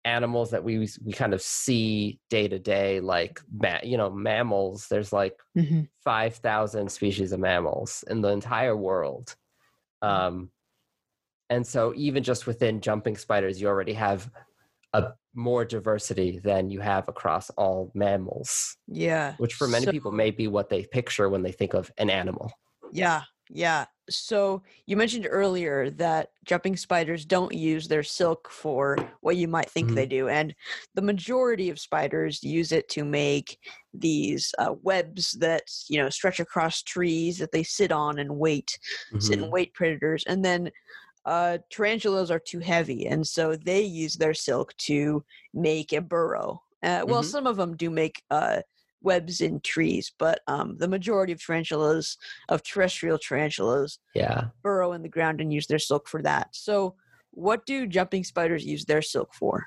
animals 0.08 0.50
that 0.50 0.64
we 0.64 0.88
we 1.04 1.12
kind 1.12 1.34
of 1.34 1.42
see 1.42 2.20
day 2.30 2.48
to 2.48 2.58
day 2.58 3.00
like 3.00 3.40
ma- 3.52 3.80
you 3.82 3.96
know 3.96 4.10
mammals 4.10 4.88
there's 4.88 5.12
like 5.12 5.36
Mhm. 5.54 5.88
5,000 6.04 6.90
species 6.92 7.32
of 7.32 7.40
mammals 7.40 8.04
in 8.08 8.22
the 8.22 8.28
entire 8.30 8.76
world. 8.76 9.36
Um, 10.02 10.52
and 11.50 11.66
so, 11.66 11.94
even 11.96 12.22
just 12.22 12.46
within 12.46 12.80
jumping 12.80 13.16
spiders, 13.16 13.60
you 13.60 13.68
already 13.68 13.94
have 13.94 14.30
a 14.94 15.12
more 15.34 15.64
diversity 15.64 16.38
than 16.40 16.70
you 16.70 16.80
have 16.80 17.08
across 17.08 17.50
all 17.50 17.90
mammals, 17.94 18.76
Yeah, 18.88 19.36
which 19.38 19.54
for 19.54 19.68
many 19.68 19.86
people 19.88 20.12
may 20.12 20.30
be 20.32 20.48
what 20.48 20.70
they 20.70 20.86
picture 20.86 21.28
when 21.30 21.42
they 21.42 21.52
think 21.52 21.74
of 21.74 21.92
an 21.98 22.10
animal. 22.10 22.52
Yeah, 22.90 23.24
yeah. 23.50 23.86
So 24.10 24.62
you 24.86 24.96
mentioned 24.96 25.26
earlier 25.28 25.90
that 25.90 26.30
jumping 26.44 26.76
spiders 26.76 27.24
don't 27.26 27.54
use 27.54 27.88
their 27.88 28.02
silk 28.02 28.50
for 28.50 28.96
what 29.20 29.36
you 29.36 29.48
might 29.48 29.70
think 29.70 29.92
Mhm. 29.92 29.94
they 29.94 30.06
do, 30.06 30.28
and 30.28 30.54
the 30.94 31.02
majority 31.02 31.68
of 31.70 31.78
spiders 31.78 32.42
use 32.42 32.72
it 32.72 32.88
to 32.90 33.04
make 33.04 33.58
these 33.92 34.54
uh, 34.58 34.74
webs 34.82 35.32
that 35.40 35.64
you 35.88 35.98
know 35.98 36.08
stretch 36.10 36.40
across 36.40 36.82
trees 36.82 37.38
that 37.38 37.52
they 37.52 37.62
sit 37.62 37.92
on 37.92 38.18
and 38.18 38.38
wait, 38.38 38.78
sit 39.18 39.38
Mhm. 39.38 39.42
and 39.42 39.52
wait 39.52 39.74
predators, 39.74 40.24
and 40.26 40.44
then. 40.44 40.70
Uh, 41.24 41.58
tarantulas 41.70 42.30
are 42.30 42.38
too 42.40 42.60
heavy, 42.60 43.06
and 43.06 43.26
so 43.26 43.54
they 43.54 43.82
use 43.82 44.14
their 44.14 44.32
silk 44.32 44.74
to 44.78 45.22
make 45.52 45.92
a 45.92 46.00
burrow. 46.00 46.62
Uh, 46.82 47.04
well, 47.06 47.22
Mhm. 47.22 47.22
some 47.22 47.46
of 47.46 47.56
them 47.58 47.76
do 47.76 47.90
make 47.90 48.22
uh, 48.30 48.62
webs 49.02 49.40
in 49.40 49.60
trees, 49.60 50.12
but 50.18 50.40
um, 50.46 50.76
the 50.78 50.88
majority 50.88 51.32
of 51.32 51.42
tarantulas, 51.44 52.16
of 52.48 52.62
terrestrial 52.62 53.18
tarantulas, 53.18 53.98
Yeah. 54.14 54.46
burrow 54.62 54.92
in 54.92 55.02
the 55.02 55.08
ground 55.08 55.40
and 55.40 55.52
use 55.52 55.66
their 55.66 55.78
silk 55.78 56.08
for 56.08 56.22
that. 56.22 56.48
So, 56.52 56.96
what 57.30 57.66
do 57.66 57.86
jumping 57.86 58.24
spiders 58.24 58.64
use 58.64 58.84
their 58.84 59.02
silk 59.02 59.32
for? 59.34 59.66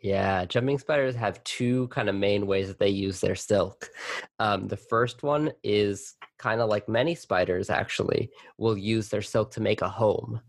Yeah, 0.00 0.44
jumping 0.44 0.78
spiders 0.78 1.14
have 1.16 1.42
two 1.44 1.88
kind 1.88 2.08
of 2.08 2.14
main 2.14 2.46
ways 2.46 2.68
that 2.68 2.78
they 2.78 2.88
use 2.88 3.20
their 3.20 3.34
silk. 3.34 3.90
Um, 4.38 4.68
the 4.68 4.76
first 4.76 5.22
one 5.22 5.50
is 5.64 6.14
kind 6.38 6.60
of 6.60 6.68
like 6.68 6.88
many 6.88 7.14
spiders 7.16 7.70
actually 7.70 8.30
will 8.58 8.76
use 8.78 9.08
their 9.08 9.22
silk 9.22 9.50
to 9.52 9.60
make 9.60 9.82
a 9.82 9.88
home. 9.88 10.40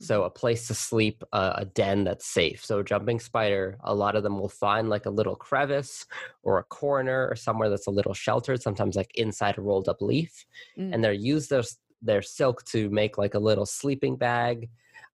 So 0.00 0.24
a 0.24 0.30
place 0.30 0.66
to 0.68 0.74
sleep, 0.74 1.22
uh, 1.32 1.54
a 1.56 1.64
den 1.64 2.04
that's 2.04 2.26
safe. 2.26 2.64
So 2.64 2.78
a 2.80 2.84
jumping 2.84 3.20
spider, 3.20 3.78
a 3.84 3.94
lot 3.94 4.16
of 4.16 4.22
them 4.22 4.38
will 4.38 4.48
find 4.48 4.88
like 4.88 5.06
a 5.06 5.10
little 5.10 5.36
crevice 5.36 6.06
or 6.42 6.58
a 6.58 6.64
corner 6.64 7.28
or 7.30 7.36
somewhere 7.36 7.68
that's 7.70 7.86
a 7.86 7.90
little 7.90 8.14
sheltered, 8.14 8.62
sometimes 8.62 8.96
like 8.96 9.12
inside 9.14 9.58
a 9.58 9.62
rolled 9.62 9.88
up 9.88 10.00
leaf, 10.00 10.46
Mm. 10.78 10.94
and 10.94 11.04
they'll 11.04 11.12
use 11.12 11.48
their 11.48 11.62
their 12.02 12.22
silk 12.22 12.64
to 12.64 12.88
make 12.90 13.18
like 13.18 13.34
a 13.34 13.38
little 13.38 13.66
sleeping 13.66 14.16
bag. 14.16 14.70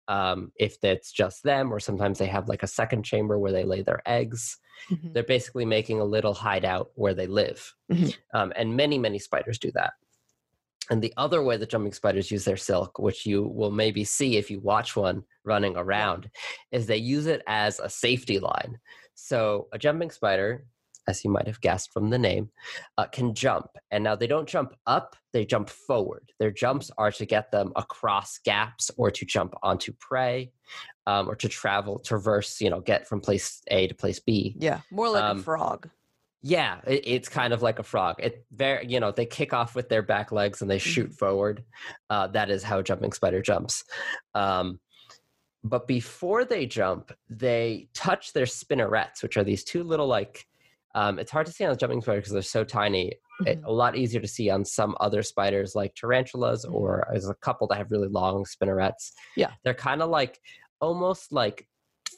Um, 0.07 0.53
if 0.57 0.77
it's 0.85 1.11
just 1.13 1.43
them, 1.45 1.73
or 1.73 1.81
sometimes 1.81 2.19
they 2.19 2.27
have 2.27 2.47
like 2.47 2.63
a 2.63 2.67
second 2.67 3.05
chamber 3.05 3.39
where 3.39 3.53
they 3.53 3.65
lay 3.65 3.81
their 3.83 4.03
eggs 4.07 4.59
Mhm. 4.91 5.15
they're 5.15 5.23
basically 5.23 5.65
making 5.65 6.01
a 6.01 6.05
little 6.05 6.35
hideout 6.35 6.91
where 6.97 7.15
they 7.15 7.29
live. 7.29 7.75
Mhm. 7.91 8.15
Um, 8.35 8.53
and 8.57 8.77
many, 8.77 8.99
many 8.99 9.19
spiders 9.21 9.59
do 9.59 9.71
that. 9.73 9.95
And 10.91 11.01
the 11.01 11.15
other 11.17 11.43
way 11.43 11.57
that 11.57 11.71
jumping 11.71 11.93
spiders 11.93 12.31
use 12.31 12.45
their 12.45 12.57
silk, 12.57 12.99
which 12.99 13.25
you 13.25 13.43
will 13.45 13.71
maybe 13.71 14.05
see 14.05 14.37
if 14.37 14.51
you 14.51 14.61
watch 14.61 14.97
one 14.97 15.25
running 15.45 15.77
around, 15.77 16.29
is 16.73 16.87
they 16.87 16.97
use 16.97 17.27
it 17.27 17.43
as 17.47 17.81
a 17.81 17.89
safety 17.89 18.39
line. 18.39 18.79
So 19.15 19.69
a 19.73 19.79
jumping 19.79 20.11
spider, 20.11 20.67
as 21.07 21.25
you 21.25 21.31
might 21.31 21.47
have 21.47 21.61
guessed 21.61 21.93
from 21.93 22.11
the 22.11 22.19
name, 22.19 22.51
uh, 22.99 23.07
can 23.07 23.35
jump. 23.35 23.67
And 23.91 24.05
now 24.05 24.17
they 24.17 24.27
don't 24.27 24.49
jump 24.49 24.75
up, 24.87 25.17
they 25.33 25.45
jump 25.45 25.69
forward. 25.71 26.33
Their 26.39 26.51
jumps 26.51 26.91
are 26.99 27.13
to 27.13 27.27
get 27.27 27.51
them 27.51 27.73
across 27.77 28.39
gaps 28.39 28.91
or 28.97 29.11
to 29.11 29.25
jump 29.25 29.55
onto 29.63 29.93
prey 30.01 30.53
um, 31.07 31.29
or 31.29 31.35
to 31.37 31.49
travel, 31.49 31.99
traverse, 31.99 32.61
you 32.61 32.71
know, 32.71 32.81
get 32.81 33.07
from 33.07 33.21
place 33.21 33.63
A 33.69 33.87
to 33.87 33.95
place 33.95 34.19
B. 34.19 34.57
Yeah, 34.59 34.81
more 34.91 35.09
like 35.11 35.25
Um, 35.25 35.39
a 35.41 35.43
frog. 35.43 35.89
Yeah, 36.47 36.81
it, 36.87 37.03
it's 37.07 37.29
kind 37.31 37.55
of 37.55 37.63
like 37.63 37.79
a 37.79 37.83
frog. 37.83 38.17
It 38.19 38.45
very, 38.53 38.87
you 38.87 39.01
know, 39.01 39.11
they 39.11 39.25
kick 39.25 39.55
off 39.55 39.75
with 39.75 39.89
their 39.89 40.03
back 40.03 40.31
legs 40.31 40.61
and 40.61 40.71
they 40.71 40.77
shoot 40.79 41.11
forward. 41.15 41.65
Uh, 42.11 42.27
that 42.29 42.51
is 42.51 42.63
how 42.63 42.81
a 42.81 42.83
jumping 42.83 43.13
spider 43.13 43.41
jumps. 43.41 43.83
Um, 44.35 44.79
but 45.65 45.87
before 45.87 46.45
they 46.45 46.67
jump, 46.67 47.13
they 47.31 47.89
touch 47.95 48.35
their 48.35 48.45
spinnerets, 48.45 49.23
which 49.23 49.39
are 49.39 49.45
these 49.45 49.65
two 49.65 49.83
little 49.83 50.07
like. 50.07 50.45
Um, 50.95 51.19
it's 51.19 51.31
hard 51.31 51.47
to 51.47 51.53
see 51.53 51.65
on 51.65 51.73
a 51.73 51.77
jumping 51.77 52.03
spider 52.03 52.21
because 52.21 52.35
they're 52.35 52.43
so 52.43 52.63
tiny. 52.63 53.15
It, 53.47 53.61
Mhm. 53.63 53.65
a 53.65 53.73
lot 53.73 53.97
easier 53.97 54.21
to 54.21 54.29
see 54.29 54.51
on 54.51 54.67
some 54.67 54.95
other 55.01 55.23
spiders 55.23 55.75
like 55.75 55.95
tarantulas, 55.95 56.67
Mhm. 56.67 56.75
or 56.75 57.07
there's 57.11 57.29
a 57.29 57.35
couple 57.35 57.67
that 57.69 57.79
have 57.79 57.91
really 57.91 58.09
long 58.09 58.45
spinnerets. 58.45 59.13
Yeah. 59.35 59.53
they're 59.65 59.73
kind 59.75 60.03
of 60.03 60.11
like 60.11 60.39
almost 60.81 61.33
like 61.33 61.67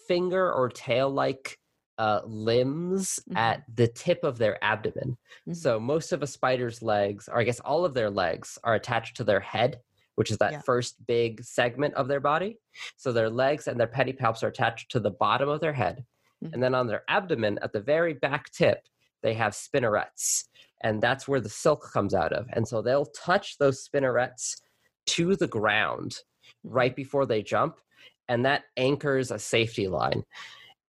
finger 0.09 0.52
or 0.52 0.68
tail 0.68 1.09
like 1.09 1.59
uh, 1.99 2.21
limbs 2.25 3.21
Mhm. 3.29 3.37
at 3.37 3.65
the 3.75 3.88
tip 3.88 4.23
of 4.25 4.38
their 4.38 4.62
abdomen. 4.62 5.17
Mhm. 5.49 5.57
So 5.57 5.81
most 5.81 6.12
of 6.12 6.23
a 6.23 6.26
spider's 6.26 6.83
legs, 6.83 7.29
or 7.29 7.38
I 7.38 7.45
guess 7.45 7.61
all 7.61 7.85
of 7.85 7.95
their 7.95 8.11
legs, 8.11 8.59
are 8.65 8.75
attached 8.75 9.17
to 9.17 9.25
their 9.25 9.41
head, 9.41 9.81
which 10.17 10.31
is 10.31 10.38
that 10.38 10.53
Yeah. 10.53 10.61
first 10.61 11.07
big 11.07 11.43
segment 11.45 11.95
of 11.95 12.09
their 12.09 12.21
body. 12.21 12.59
So 12.97 13.12
their 13.12 13.31
legs 13.31 13.67
and 13.67 13.81
their 13.81 13.87
pedipalps 13.87 14.43
are 14.43 14.49
attached 14.49 14.91
to 14.93 15.00
the 15.00 15.11
bottom 15.11 15.49
of 15.49 15.61
their 15.61 15.73
head. 15.73 16.05
Mhm. 16.45 16.53
And 16.55 16.62
then 16.62 16.75
on 16.75 16.87
their 16.87 17.05
abdomen, 17.09 17.59
at 17.62 17.73
the 17.73 17.81
very 17.81 18.12
back 18.12 18.50
tip, 18.50 18.87
they 19.23 19.35
have 19.35 19.55
spinnerets. 19.55 20.45
And 20.83 21.02
that's 21.02 21.26
where 21.26 21.41
the 21.41 21.49
silk 21.49 21.91
comes 21.93 22.13
out 22.15 22.32
of. 22.35 22.47
And 22.52 22.69
so 22.69 22.82
they'll 22.82 23.06
touch 23.06 23.56
those 23.56 23.82
spinnerets 23.82 24.61
to 25.06 25.35
the 25.35 25.47
ground 25.47 26.19
right 26.63 26.95
before 26.95 27.25
they 27.25 27.43
jump. 27.43 27.80
And 28.28 28.45
that 28.45 28.65
anchors 28.76 29.30
a 29.30 29.39
safety 29.39 29.89
line. 29.89 30.25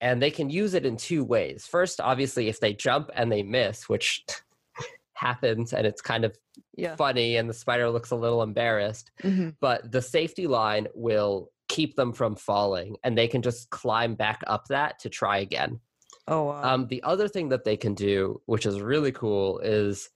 And 0.01 0.21
they 0.21 0.29
can 0.31 0.49
use 0.49 0.73
it 0.73 0.85
in 0.85 0.95
two 0.97 1.23
ways. 1.23 1.65
First, 1.65 1.99
obviously, 1.99 2.49
if 2.49 2.59
they 2.59 2.73
jump 2.73 3.09
and 3.15 3.31
they 3.31 3.41
miss, 3.43 3.89
which 3.89 4.23
happens 5.13 5.73
and 5.73 5.87
it's 5.87 6.01
kind 6.01 6.23
of 6.23 6.37
Yeah. 6.75 6.95
funny 6.95 7.37
and 7.37 7.49
the 7.49 7.53
spider 7.53 7.89
looks 7.89 8.11
a 8.11 8.15
little 8.15 8.43
embarrassed, 8.43 9.11
Mhm. 9.23 9.55
but 9.59 9.91
the 9.91 10.01
safety 10.01 10.45
line 10.45 10.87
will 10.93 11.51
keep 11.67 11.95
them 11.95 12.13
from 12.13 12.35
falling 12.35 12.95
and 13.03 13.17
they 13.17 13.27
can 13.27 13.41
just 13.41 13.69
climb 13.71 14.13
back 14.15 14.41
up 14.47 14.67
that 14.67 14.99
to 14.99 15.09
try 15.09 15.39
again. 15.39 15.79
Oh, 16.27 16.43
wow. 16.45 16.61
Um, 16.73 16.87
the 16.87 17.01
other 17.03 17.27
thing 17.27 17.49
that 17.49 17.63
they 17.63 17.75
can 17.77 17.93
do, 17.95 18.41
which 18.45 18.65
is 18.65 18.79
really 18.81 19.11
cool, 19.11 19.59
is 19.59 20.09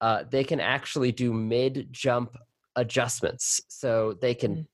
uh, 0.00 0.24
they 0.30 0.42
can 0.44 0.60
actually 0.60 1.12
do 1.12 1.32
mid 1.34 1.88
jump 1.92 2.36
adjustments. 2.76 3.60
So 3.68 4.14
they 4.22 4.34
can 4.34 4.56
Mm. 4.56 4.66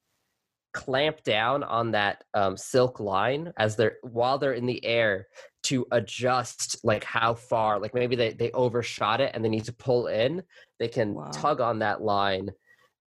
Clamp 0.84 1.22
down 1.24 1.64
on 1.64 1.92
that 1.92 2.22
um, 2.34 2.56
silk 2.56 3.00
line 3.00 3.52
as 3.58 3.76
they're 3.76 3.96
while 4.02 4.36
they're 4.38 4.52
in 4.60 4.66
the 4.66 4.84
air 4.84 5.26
to 5.64 5.86
adjust 5.90 6.78
like 6.84 7.02
how 7.02 7.32
far 7.34 7.80
like 7.80 7.94
maybe 7.94 8.14
they, 8.14 8.32
they 8.34 8.50
overshot 8.52 9.20
it 9.20 9.30
and 9.34 9.42
they 9.42 9.48
need 9.48 9.64
to 9.64 9.72
pull 9.72 10.06
in 10.06 10.42
they 10.78 10.88
can 10.88 11.14
Wow. 11.14 11.30
tug 11.32 11.60
on 11.60 11.78
that 11.80 12.02
line 12.02 12.50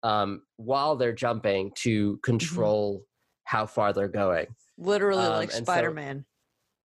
um, 0.03 0.41
while 0.57 0.95
they're 0.95 1.13
jumping 1.13 1.71
to 1.75 1.91
Mm-hmm. 1.91 2.23
control 2.31 3.05
how 3.43 3.65
far 3.65 3.93
they're 3.93 4.07
going 4.23 4.47
Literally 4.77 5.23
um, 5.25 5.33
like 5.35 5.51
Spider 5.51 5.91
Man. 5.91 6.25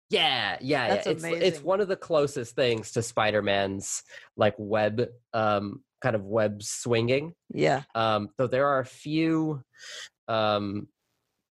yeah, 0.09 0.57
yeah, 0.61 0.87
That's 0.89 1.07
yeah. 1.07 1.11
It's 1.13 1.23
it's 1.25 1.63
one 1.63 1.81
of 1.81 1.87
the 1.87 1.95
closest 1.95 2.55
things 2.55 2.91
to 2.91 3.01
Spider-Man's 3.01 4.03
like 4.35 4.55
web 4.57 5.07
um 5.33 5.83
kind 6.01 6.15
of 6.15 6.23
web 6.25 6.61
swinging. 6.61 7.33
Yeah. 7.53 7.83
Um 7.95 8.29
though 8.37 8.47
there 8.47 8.67
are 8.67 8.79
a 8.79 8.85
few 8.85 9.63
um 10.27 10.87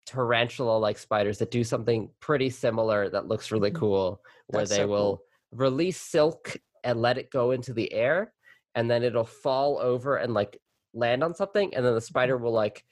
tarantula 0.06 0.78
like 0.78 0.98
spiders 0.98 1.38
that 1.38 1.50
do 1.50 1.62
something 1.62 2.08
pretty 2.20 2.50
similar 2.50 3.08
that 3.08 3.28
looks 3.28 3.52
really 3.52 3.70
Mhm. 3.70 3.76
cool 3.76 4.22
where 4.48 4.62
That's 4.62 4.70
they 4.70 4.76
so 4.82 4.86
cool. 4.86 4.90
will 4.96 5.22
release 5.52 6.00
silk 6.00 6.56
and 6.82 7.00
let 7.00 7.18
it 7.18 7.30
go 7.30 7.52
into 7.52 7.72
the 7.72 7.92
air 7.92 8.32
and 8.74 8.90
then 8.90 9.02
it'll 9.04 9.24
fall 9.24 9.78
over 9.78 10.16
and 10.16 10.34
like 10.34 10.58
land 10.94 11.22
on 11.22 11.34
something 11.34 11.74
and 11.74 11.84
then 11.84 11.94
the 11.94 12.00
spider 12.00 12.34
Mm-hmm. 12.34 12.44
will 12.44 12.52
like 12.52 12.84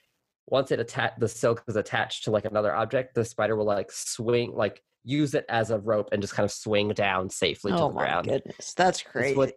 once 0.46 0.70
it 0.70 0.80
attach 0.80 1.12
the 1.18 1.28
silk 1.28 1.62
is 1.68 1.76
attached 1.76 2.24
to 2.24 2.30
like 2.30 2.44
another 2.44 2.74
object 2.74 3.14
the 3.14 3.24
spider 3.24 3.56
will 3.56 3.64
like 3.64 3.90
swing 3.90 4.52
like 4.54 4.82
use 5.02 5.34
it 5.34 5.44
as 5.48 5.70
a 5.70 5.78
rope 5.78 6.08
and 6.12 6.22
just 6.22 6.34
kind 6.34 6.44
of 6.44 6.52
swing 6.52 6.90
down 6.90 7.28
safely 7.30 7.72
to 7.72 7.78
Oh 7.78 7.88
the 7.88 7.94
my 7.94 8.02
ground 8.02 8.26
goodness, 8.28 8.74
that's 8.74 9.02
crazy. 9.02 9.34
what- 9.36 9.54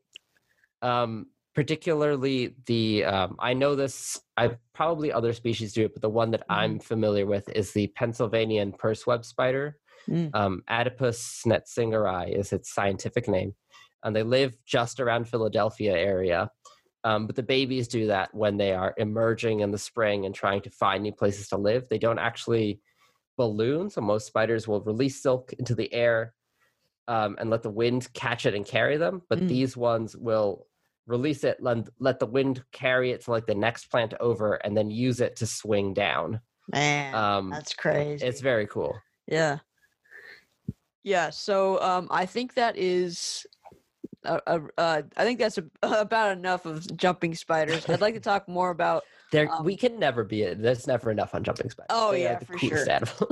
um 0.82 1.28
particularly 1.54 2.56
the 2.66 3.04
um 3.04 3.36
i 3.40 3.54
know 3.54 3.76
this 3.76 4.20
i 4.38 4.50
probably 4.74 5.12
other 5.12 5.34
species 5.34 5.74
do 5.74 5.86
it 5.86 5.94
but 5.94 6.02
the 6.02 6.10
one 6.10 6.32
that 6.32 6.44
i'm 6.50 6.80
familiar 6.80 7.26
with 7.26 7.48
is 7.50 7.72
the 7.74 7.88
pennsylvanian 7.96 8.72
purseweb 8.72 9.24
spider 9.26 9.78
Mm. 10.10 10.36
um, 10.36 10.64
Atypus 10.70 11.42
snetsingeri 11.46 12.38
is 12.38 12.52
its 12.52 12.74
scientific 12.74 13.30
name, 13.30 13.56
and 14.04 14.14
they 14.14 14.24
live 14.24 14.58
just 14.66 15.00
around 15.00 15.30
Philadelphia 15.30 15.94
area. 15.94 16.52
Um, 17.06 17.26
but 17.26 17.38
the 17.38 17.42
babies 17.44 17.88
do 17.88 18.08
that 18.08 18.36
when 18.36 18.58
they 18.58 18.74
are 18.74 18.94
emerging 18.98 19.62
in 19.62 19.72
the 19.72 19.78
spring 19.78 20.26
and 20.26 20.36
trying 20.36 20.62
to 20.64 20.70
find 20.70 21.04
new 21.04 21.14
places 21.14 21.48
to 21.50 21.58
live. 21.58 21.88
They 21.90 22.00
don't 22.00 22.20
actually 22.20 22.82
balloon, 23.38 23.90
so 23.90 24.02
most 24.02 24.28
spiders 24.28 24.68
will 24.68 24.82
release 24.82 25.22
silk 25.24 25.54
into 25.54 25.74
the 25.74 25.94
air 25.94 26.34
um, 27.08 27.38
and 27.40 27.50
let 27.50 27.64
the 27.64 27.70
wind 27.70 28.12
catch 28.14 28.46
it 28.46 28.54
and 28.56 28.66
carry 28.66 28.98
them. 28.98 29.22
But 29.30 29.40
Mm. 29.40 29.48
these 29.48 29.78
ones 29.78 30.18
will 30.18 30.68
release 31.08 31.44
it, 31.44 31.58
let, 31.62 31.88
let 32.00 32.20
the 32.20 32.26
wind 32.26 32.64
carry 32.72 33.12
it 33.12 33.24
to 33.26 33.32
like 33.32 33.46
the 33.46 33.56
next 33.56 33.86
plant 33.92 34.14
over, 34.20 34.56
and 34.56 34.76
then 34.76 34.90
use 34.90 35.20
it 35.22 35.36
to 35.38 35.46
swing 35.46 35.94
down. 35.94 36.40
Man, 36.72 37.14
Um, 37.14 37.50
that's 37.50 37.74
crazy. 37.74 38.26
it's 38.26 38.40
very 38.42 38.68
cool. 38.68 38.96
Yeah. 39.28 39.60
Yeah. 41.04 41.30
So 41.30 41.82
um, 41.82 42.08
I 42.12 42.26
think 42.26 42.54
that 42.56 42.78
is. 42.78 43.46
Uh, 44.26 44.40
uh, 44.48 44.60
uh, 44.78 45.02
I 45.18 45.26
think 45.26 45.38
that's 45.40 45.58
a, 45.58 45.66
about 45.84 46.32
enough 46.38 46.66
of 46.66 46.96
jumping 46.96 47.36
spiders. 47.36 47.88
I'd 47.90 48.00
like 48.00 48.14
to 48.14 48.22
talk 48.22 48.48
more 48.48 48.70
about. 48.70 49.04
There, 49.34 49.52
Um, 49.52 49.66
we 49.66 49.76
can 49.76 50.00
never 50.00 50.24
be. 50.24 50.54
There's 50.54 50.88
never 50.88 51.12
enough 51.12 51.36
on 51.36 51.44
jumping 51.44 51.70
spiders. 51.70 51.88
Oh, 51.90 52.12
They 52.12 52.24
yeah, 52.24 52.40
the 52.40 52.46
for 52.46 52.58
sure. 52.58 52.86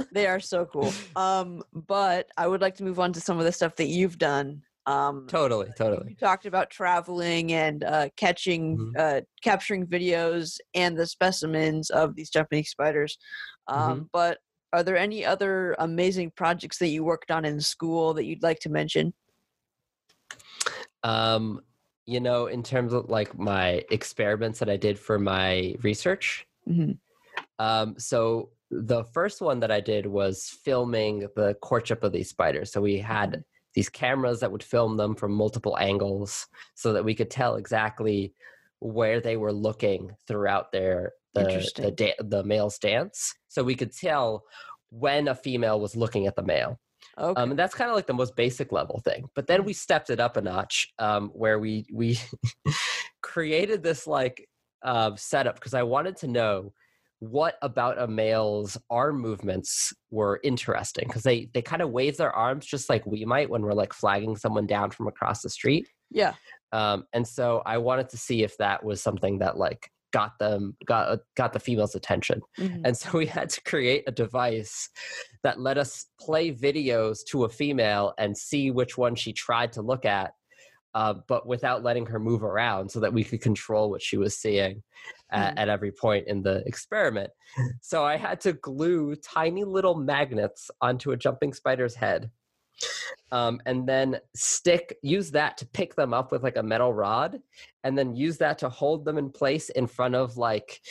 They 0.11 0.27
are 0.27 0.39
so 0.41 0.65
cool. 0.65 0.91
Um, 1.15 1.63
but 1.73 2.27
I 2.35 2.47
would 2.47 2.59
like 2.59 2.75
to 2.75 2.83
move 2.83 2.99
on 2.99 3.13
to 3.13 3.21
some 3.21 3.39
of 3.39 3.45
the 3.45 3.51
stuff 3.53 3.75
that 3.77 3.85
you've 3.87 4.17
done. 4.17 4.63
Um, 4.91 5.27
totally, 5.27 5.69
you 6.07 6.15
talked 6.15 6.45
about 6.45 6.69
traveling 6.69 7.53
and 7.53 7.83
uh, 7.83 8.09
catching, 8.17 8.77
Mhm. 8.77 8.97
uh, 8.97 9.21
capturing 9.41 9.85
videos 9.87 10.57
and 10.73 10.97
the 10.97 11.05
specimens 11.07 11.89
of 11.89 12.15
these 12.15 12.29
Japanese 12.29 12.69
spiders. 12.69 13.17
Um, 13.67 13.81
Mm-hmm. 13.81 14.03
But 14.11 14.39
are 14.73 14.83
there 14.83 14.97
any 14.97 15.25
other 15.25 15.75
amazing 15.79 16.31
projects 16.31 16.77
that 16.79 16.87
you 16.87 17.03
worked 17.03 17.31
on 17.31 17.45
in 17.45 17.59
school 17.61 18.13
that 18.15 18.25
you'd 18.25 18.43
like 18.43 18.59
to 18.59 18.69
mention? 18.69 19.13
Um, 21.03 21.61
you 22.05 22.19
know, 22.19 22.47
in 22.47 22.63
terms 22.63 22.93
of 22.93 23.09
like 23.09 23.37
my 23.37 23.83
experiments 23.91 24.59
that 24.59 24.69
I 24.69 24.77
did 24.77 24.97
for 24.97 25.19
my 25.19 25.75
research. 25.81 26.47
Mhm. 26.67 26.97
Um, 27.59 27.95
so 27.97 28.51
the 28.69 29.03
first 29.03 29.41
one 29.41 29.59
that 29.59 29.71
I 29.71 29.81
did 29.81 30.05
was 30.05 30.49
filming 30.63 31.27
the 31.35 31.53
courtship 31.61 32.03
of 32.03 32.11
these 32.11 32.29
spiders. 32.29 32.71
So 32.71 32.81
we 32.81 32.97
had 32.97 33.43
these 33.73 33.89
cameras 33.89 34.39
that 34.39 34.51
would 34.51 34.63
film 34.63 34.97
them 34.97 35.15
from 35.15 35.31
multiple 35.31 35.77
angles 35.77 36.47
so 36.75 36.93
that 36.93 37.05
we 37.05 37.15
could 37.15 37.29
tell 37.31 37.55
exactly 37.55 38.33
where 38.79 39.21
they 39.21 39.37
were 39.37 39.53
looking 39.53 40.11
throughout 40.27 40.71
their 40.71 41.13
the 41.33 41.71
the, 41.77 41.91
da- 41.91 42.15
the 42.19 42.43
male's 42.43 42.77
dance 42.77 43.33
so 43.47 43.63
we 43.63 43.75
could 43.75 43.93
tell 43.95 44.43
when 44.89 45.27
a 45.29 45.35
female 45.35 45.79
was 45.79 45.95
looking 45.95 46.27
at 46.27 46.35
the 46.35 46.43
male 46.43 46.77
Okay. 47.17 47.41
um, 47.41 47.51
and 47.51 47.59
that's 47.59 47.73
kind 47.75 47.89
of 47.89 47.95
like 47.95 48.07
the 48.07 48.13
most 48.13 48.35
basic 48.35 48.71
level 48.71 48.99
thing. 48.99 49.25
But 49.35 49.47
then 49.47 49.61
Mm. 49.61 49.65
we 49.65 49.73
stepped 49.73 50.09
it 50.09 50.19
up 50.19 50.37
a 50.37 50.41
notch, 50.41 50.87
um, 50.99 51.29
where 51.29 51.59
we 51.59 51.85
we 51.91 52.17
created 53.21 53.83
this 53.83 54.07
like 54.07 54.47
uh, 54.83 55.15
setup 55.15 55.55
because 55.55 55.73
I 55.73 55.83
wanted 55.83 56.15
to 56.17 56.27
know 56.27 56.73
what 57.21 57.55
about 57.61 58.01
a 58.01 58.07
male's 58.07 58.77
arm 58.89 59.21
movements 59.21 59.93
were 60.09 60.39
interesting 60.43 61.07
because 61.07 61.21
they 61.21 61.47
they 61.53 61.61
kind 61.61 61.83
of 61.83 61.91
wave 61.91 62.17
their 62.17 62.31
arms 62.31 62.65
just 62.65 62.89
like 62.89 63.05
we 63.05 63.23
might 63.25 63.47
when 63.47 63.61
we're 63.61 63.73
like 63.73 63.93
flagging 63.93 64.35
someone 64.35 64.65
down 64.65 64.89
from 64.89 65.07
across 65.07 65.43
the 65.43 65.49
street. 65.49 65.87
yeah. 66.09 66.33
Um, 66.73 67.03
and 67.13 67.27
so 67.27 67.61
I 67.65 67.77
wanted 67.77 68.09
to 68.09 68.17
see 68.17 68.43
if 68.43 68.57
that 68.57 68.83
was 68.83 69.03
something 69.03 69.37
that 69.39 69.57
like 69.57 69.89
got 70.11 70.39
them 70.39 70.75
got 70.85 71.09
uh, 71.09 71.17
got 71.37 71.53
the 71.53 71.59
female's 71.59 71.93
attention. 71.95 72.41
Mhm. 72.57 72.81
And 72.85 72.97
so 72.97 73.17
we 73.17 73.27
had 73.27 73.49
to 73.49 73.61
create 73.63 74.03
a 74.07 74.11
device 74.11 74.89
that 75.43 75.59
let 75.59 75.77
us 75.77 76.07
play 76.19 76.51
videos 76.51 77.19
to 77.29 77.43
a 77.43 77.49
female 77.49 78.13
and 78.17 78.35
see 78.35 78.71
which 78.71 78.97
one 78.97 79.15
she 79.15 79.31
tried 79.31 79.73
to 79.73 79.81
look 79.83 80.05
at, 80.05 80.33
uh, 80.93 81.15
but 81.27 81.47
without 81.47 81.83
letting 81.83 82.05
her 82.05 82.19
move 82.19 82.43
around 82.43 82.89
so 82.89 82.99
that 82.99 83.13
we 83.13 83.23
could 83.23 83.41
control 83.41 83.89
what 83.89 84.01
she 84.01 84.17
was 84.17 84.37
seeing 84.37 84.83
at, 85.31 85.53
Hmm. 85.53 85.57
at 85.59 85.69
every 85.69 85.91
point 85.91 86.27
in 86.27 86.41
the 86.41 86.63
experiment. 86.65 87.31
So 87.81 88.03
I 88.03 88.17
had 88.17 88.41
to 88.41 88.53
glue 88.53 89.15
tiny 89.15 89.63
little 89.63 89.95
magnets 89.95 90.69
onto 90.81 91.11
a 91.11 91.17
jumping 91.17 91.53
spider's 91.53 91.95
head. 91.95 92.29
Um, 93.31 93.61
and 93.65 93.87
then 93.87 94.19
stick 94.35 94.97
use 95.03 95.31
that 95.31 95.57
to 95.57 95.67
pick 95.67 95.95
them 95.95 96.13
up 96.13 96.31
with 96.31 96.43
like 96.43 96.57
a 96.57 96.63
metal 96.63 96.93
rod 96.93 97.39
and 97.83 97.97
then 97.97 98.15
use 98.15 98.37
that 98.39 98.57
to 98.59 98.69
hold 98.69 99.05
them 99.05 99.17
in 99.17 99.29
place 99.29 99.69
in 99.69 99.85
front 99.85 100.15
of 100.15 100.35
like 100.35 100.81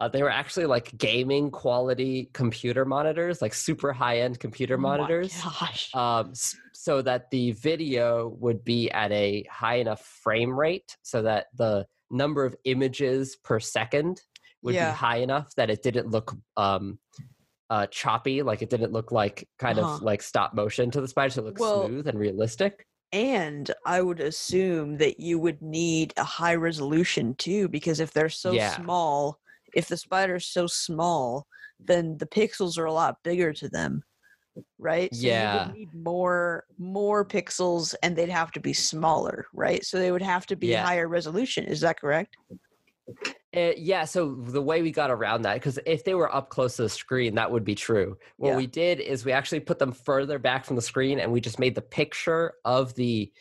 uh, 0.00 0.08
they 0.08 0.22
were 0.22 0.30
actually 0.30 0.66
like 0.66 0.96
gaming 0.98 1.50
quality 1.50 2.30
computer 2.34 2.84
monitors 2.84 3.40
like 3.40 3.54
super 3.54 3.92
high 3.92 4.18
end 4.20 4.38
computer 4.38 4.76
Oh 4.76 4.80
my 4.80 4.88
monitors 4.88 5.32
Gosh. 5.42 5.92
um, 5.94 6.32
so 6.74 7.02
that 7.02 7.30
the 7.30 7.52
video 7.52 8.28
would 8.38 8.64
be 8.64 8.90
at 8.90 9.10
a 9.12 9.44
high 9.50 9.76
enough 9.76 10.02
frame 10.02 10.58
rate 10.58 10.96
so 11.02 11.22
that 11.22 11.46
the 11.56 11.86
number 12.10 12.44
of 12.44 12.54
images 12.64 13.36
per 13.42 13.58
second 13.58 14.20
would 14.62 14.74
Yeah. 14.74 14.90
be 14.90 14.96
high 14.96 15.16
enough 15.18 15.54
that 15.56 15.70
it 15.70 15.82
didn't 15.82 16.10
look 16.10 16.34
um, 16.56 16.98
uh, 17.70 17.86
choppy 17.88 18.42
like 18.42 18.62
it 18.62 18.70
didn't 18.70 18.92
look 18.92 19.10
like 19.10 19.48
kind 19.58 19.78
Uh-huh. 19.78 19.96
of 19.98 20.02
like 20.02 20.22
stop 20.22 20.54
motion 20.54 20.90
to 20.90 21.00
the 21.00 21.08
spider 21.08 21.30
so 21.32 21.42
it 21.42 21.46
looked 21.46 21.60
Well, 21.60 21.86
smooth 21.86 22.06
and 22.06 22.18
realistic 22.18 22.86
And 23.12 23.70
I 23.84 24.02
would 24.02 24.20
assume 24.20 24.98
that 24.98 25.20
you 25.20 25.38
would 25.38 25.62
need 25.62 26.12
a 26.16 26.24
high 26.24 26.54
resolution 26.54 27.34
too, 27.36 27.68
because 27.68 28.00
if 28.00 28.12
they're 28.12 28.28
so 28.28 28.52
Yeah. 28.52 28.76
small, 28.76 29.40
if 29.74 29.88
the 29.88 29.96
spider's 29.96 30.46
so 30.46 30.66
small, 30.66 31.46
then 31.78 32.16
the 32.18 32.26
pixels 32.26 32.78
are 32.78 32.86
a 32.86 32.92
lot 32.92 33.22
bigger 33.22 33.52
to 33.52 33.68
them, 33.68 34.02
right? 34.78 35.14
So 35.14 35.20
you 35.26 35.32
Yeah. 35.32 35.70
need 35.74 35.94
more 35.94 36.64
more 36.78 37.24
pixels, 37.24 37.94
and 38.02 38.16
they'd 38.16 38.28
have 38.28 38.52
to 38.52 38.60
be 38.60 38.72
smaller, 38.72 39.46
right? 39.52 39.84
So 39.84 39.98
they 39.98 40.12
would 40.12 40.22
have 40.22 40.46
to 40.46 40.56
be 40.56 40.68
Yeah. 40.68 40.84
higher 40.84 41.08
resolution. 41.08 41.64
Is 41.64 41.80
that 41.80 42.00
correct? 42.00 42.36
Uh, 43.56 43.72
yeah, 43.76 44.04
so 44.04 44.34
the 44.34 44.60
way 44.60 44.82
we 44.82 44.90
got 44.90 45.10
around 45.10 45.42
that, 45.42 45.54
because 45.54 45.78
if 45.86 46.04
they 46.04 46.14
were 46.14 46.34
up 46.34 46.50
close 46.50 46.76
to 46.76 46.82
the 46.82 46.88
screen, 46.88 47.36
that 47.36 47.50
would 47.50 47.64
be 47.64 47.74
true. 47.74 48.18
What 48.36 48.50
Yeah. 48.50 48.56
we 48.56 48.66
did 48.66 49.00
is 49.00 49.24
we 49.24 49.32
actually 49.32 49.60
put 49.60 49.78
them 49.78 49.92
further 49.92 50.38
back 50.38 50.64
from 50.64 50.76
the 50.76 50.82
screen 50.82 51.20
and 51.20 51.32
we 51.32 51.40
just 51.40 51.58
made 51.58 51.74
the 51.74 51.80
picture 51.80 52.54
of 52.64 52.94
the 52.96 53.32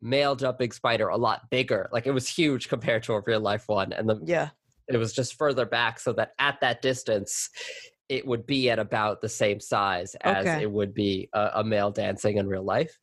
male 0.00 0.36
jumping 0.36 0.70
spider 0.70 1.08
a 1.08 1.16
lot 1.16 1.50
bigger. 1.50 1.88
Like 1.90 2.06
it 2.06 2.12
was 2.12 2.28
huge 2.28 2.68
compared 2.68 3.02
to 3.04 3.14
a 3.14 3.20
real 3.26 3.40
life 3.40 3.66
one. 3.66 3.92
And 3.92 4.08
the, 4.08 4.20
Yeah. 4.24 4.50
It 4.88 4.96
was 4.96 5.12
just 5.12 5.36
further 5.36 5.66
back 5.66 5.98
so 5.98 6.12
that 6.14 6.32
at 6.38 6.60
that 6.60 6.82
distance, 6.82 7.50
it 8.08 8.26
would 8.26 8.46
be 8.46 8.68
at 8.68 8.78
about 8.78 9.22
the 9.22 9.28
same 9.28 9.58
size 9.58 10.14
as 10.20 10.46
Okay. 10.46 10.62
it 10.62 10.70
would 10.70 10.92
be 10.92 11.28
a, 11.32 11.50
a 11.54 11.64
male 11.64 11.90
dancing 11.90 12.36
in 12.36 12.46
real 12.46 12.62
life. 12.62 12.98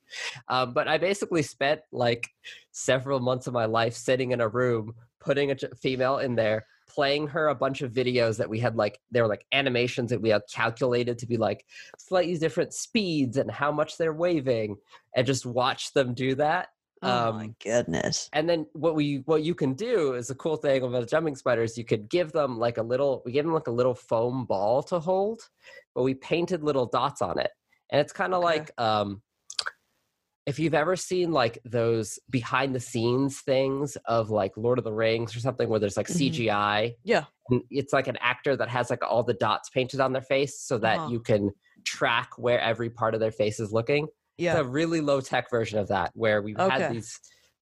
Um, 0.48 0.74
but 0.74 0.88
I 0.88 1.00
basically 1.00 1.42
spent 1.42 1.82
like 1.92 2.30
several 2.72 3.20
months 3.20 3.48
of 3.48 3.54
my 3.54 3.66
life 3.66 3.96
sitting 3.96 4.32
in 4.32 4.42
a 4.42 4.48
room, 4.48 4.94
putting 5.20 5.50
a 5.52 5.56
female 5.82 6.20
in 6.20 6.36
there, 6.36 6.68
playing 6.88 7.26
her 7.26 7.48
a 7.48 7.56
bunch 7.56 7.82
of 7.82 7.94
videos 7.94 8.38
that 8.38 8.50
we 8.50 8.60
had 8.60 8.76
like, 8.76 9.00
they 9.12 9.22
were 9.22 9.28
like 9.28 9.46
animations 9.54 10.12
that 10.12 10.22
we 10.22 10.30
had 10.30 10.42
calculated 10.54 11.18
to 11.18 11.26
be 11.26 11.38
like 11.38 11.66
slightly 11.98 12.38
different 12.38 12.74
speeds 12.74 13.38
and 13.38 13.50
how 13.50 13.72
much 13.72 13.98
they're 13.98 14.14
waving, 14.14 14.76
and 15.16 15.26
just 15.26 15.46
watch 15.46 15.94
them 15.94 16.14
do 16.14 16.36
that. 16.36 16.68
Oh 17.04 17.26
my 17.28 17.48
Um, 17.48 17.56
goodness. 17.64 18.30
and 18.34 18.50
then 18.50 18.68
what 18.74 18.96
we 18.96 19.18
what 19.26 19.44
you 19.44 19.56
can 19.56 19.74
do 19.74 20.14
is 20.14 20.30
a 20.30 20.36
cool 20.36 20.58
thing 20.58 20.84
about 20.84 21.10
jumping 21.10 21.36
spiders. 21.36 21.78
You 21.78 21.86
could 21.86 22.10
give 22.10 22.32
them 22.32 22.58
like 22.60 22.78
a 22.78 22.84
little. 22.84 23.22
We 23.26 23.32
gave 23.34 23.44
them 23.46 23.54
like 23.54 23.68
a 23.68 23.72
little 23.72 23.96
foam 23.96 24.46
ball 24.46 24.84
to 24.84 25.00
hold, 25.00 25.50
but 25.96 26.04
we 26.04 26.14
painted 26.16 26.64
little 26.64 26.86
dots 26.86 27.22
on 27.22 27.40
it, 27.40 27.52
and 27.92 28.00
it's 28.02 28.14
kind 28.14 28.34
of 28.34 28.42
Okay. 28.44 28.44
like 28.44 28.72
um, 28.80 29.22
if 30.46 30.60
you've 30.60 30.74
ever 30.74 30.96
seen 30.96 31.32
like 31.32 31.60
those 31.66 32.20
behind 32.30 32.74
the 32.76 32.80
scenes 32.80 33.42
things 33.42 33.96
of 34.06 34.30
like 34.30 34.56
Lord 34.58 34.78
of 34.80 34.84
the 34.84 34.94
Rings 34.94 35.36
or 35.36 35.40
something 35.40 35.70
where 35.70 35.80
there's 35.80 35.98
like 35.98 36.08
Mhm. 36.08 36.18
CGI. 36.18 36.96
Yeah. 37.04 37.26
and 37.50 37.64
it's 37.70 37.94
like 37.94 38.08
an 38.08 38.18
actor 38.18 38.56
that 38.56 38.70
has 38.70 38.90
like 38.90 39.04
all 39.04 39.24
the 39.24 39.34
dots 39.34 39.70
painted 39.70 40.00
on 40.00 40.14
their 40.14 40.22
face 40.22 40.60
so 40.60 40.78
that 40.80 40.98
Uh-huh. 40.98 41.10
you 41.10 41.20
can 41.20 41.52
track 41.86 42.30
where 42.38 42.60
every 42.60 42.90
part 42.90 43.14
of 43.14 43.20
their 43.20 43.32
face 43.32 43.60
is 43.60 43.72
looking 43.74 44.08
Yeah. 44.42 44.58
a 44.58 44.64
really 44.64 45.02
low 45.02 45.22
tech 45.22 45.50
version 45.50 45.78
of 45.80 45.88
that 45.90 46.12
where 46.14 46.42
we 46.42 46.56
Okay. 46.56 46.70
had 46.70 46.92
these 46.94 47.20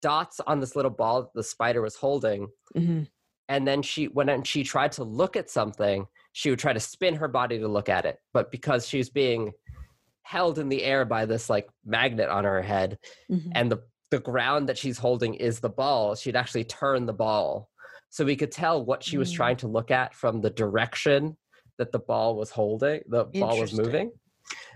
dots 0.00 0.40
on 0.40 0.60
this 0.60 0.74
little 0.74 0.90
ball 0.90 1.22
that 1.22 1.34
the 1.34 1.44
spider 1.44 1.80
was 1.82 1.96
holding 1.96 2.48
hmm 2.74 3.02
and 3.48 3.66
then 3.66 3.82
she 3.82 4.06
when 4.06 4.28
and 4.28 4.46
she 4.46 4.62
tried 4.64 4.92
to 4.92 5.04
look 5.04 5.36
at 5.36 5.50
something 5.50 6.06
she 6.32 6.48
would 6.50 6.58
try 6.58 6.72
to 6.72 6.80
spin 6.80 7.14
her 7.16 7.28
body 7.28 7.58
to 7.58 7.68
look 7.68 7.88
at 7.88 8.04
it 8.06 8.16
but 8.32 8.50
because 8.50 8.86
she 8.88 8.98
was 8.98 9.10
being 9.10 9.52
held 10.22 10.58
in 10.58 10.68
the 10.68 10.82
air 10.82 11.04
by 11.04 11.26
this 11.26 11.50
like 11.50 11.68
magnet 11.84 12.28
on 12.28 12.44
her 12.44 12.62
head 12.62 12.98
hmm 13.28 13.38
and 13.54 13.70
the 13.70 13.78
the 14.10 14.18
ground 14.20 14.68
that 14.68 14.78
she's 14.78 14.98
holding 14.98 15.34
is 15.34 15.60
the 15.60 15.68
ball 15.68 16.14
she'd 16.14 16.36
actually 16.36 16.64
turn 16.64 17.06
the 17.06 17.12
ball 17.12 17.68
so 18.10 18.24
we 18.24 18.36
could 18.36 18.52
tell 18.52 18.84
what 18.84 19.02
she 19.02 19.16
was 19.18 19.30
Mm. 19.32 19.36
trying 19.36 19.56
to 19.56 19.68
look 19.68 19.90
at 19.90 20.14
from 20.14 20.40
the 20.40 20.50
direction 20.50 21.36
that 21.78 21.92
the 21.92 21.98
ball 21.98 22.36
was 22.36 22.50
holding 22.50 23.00
the 23.08 23.24
ball 23.24 23.58
was 23.58 23.72
moving 23.72 24.10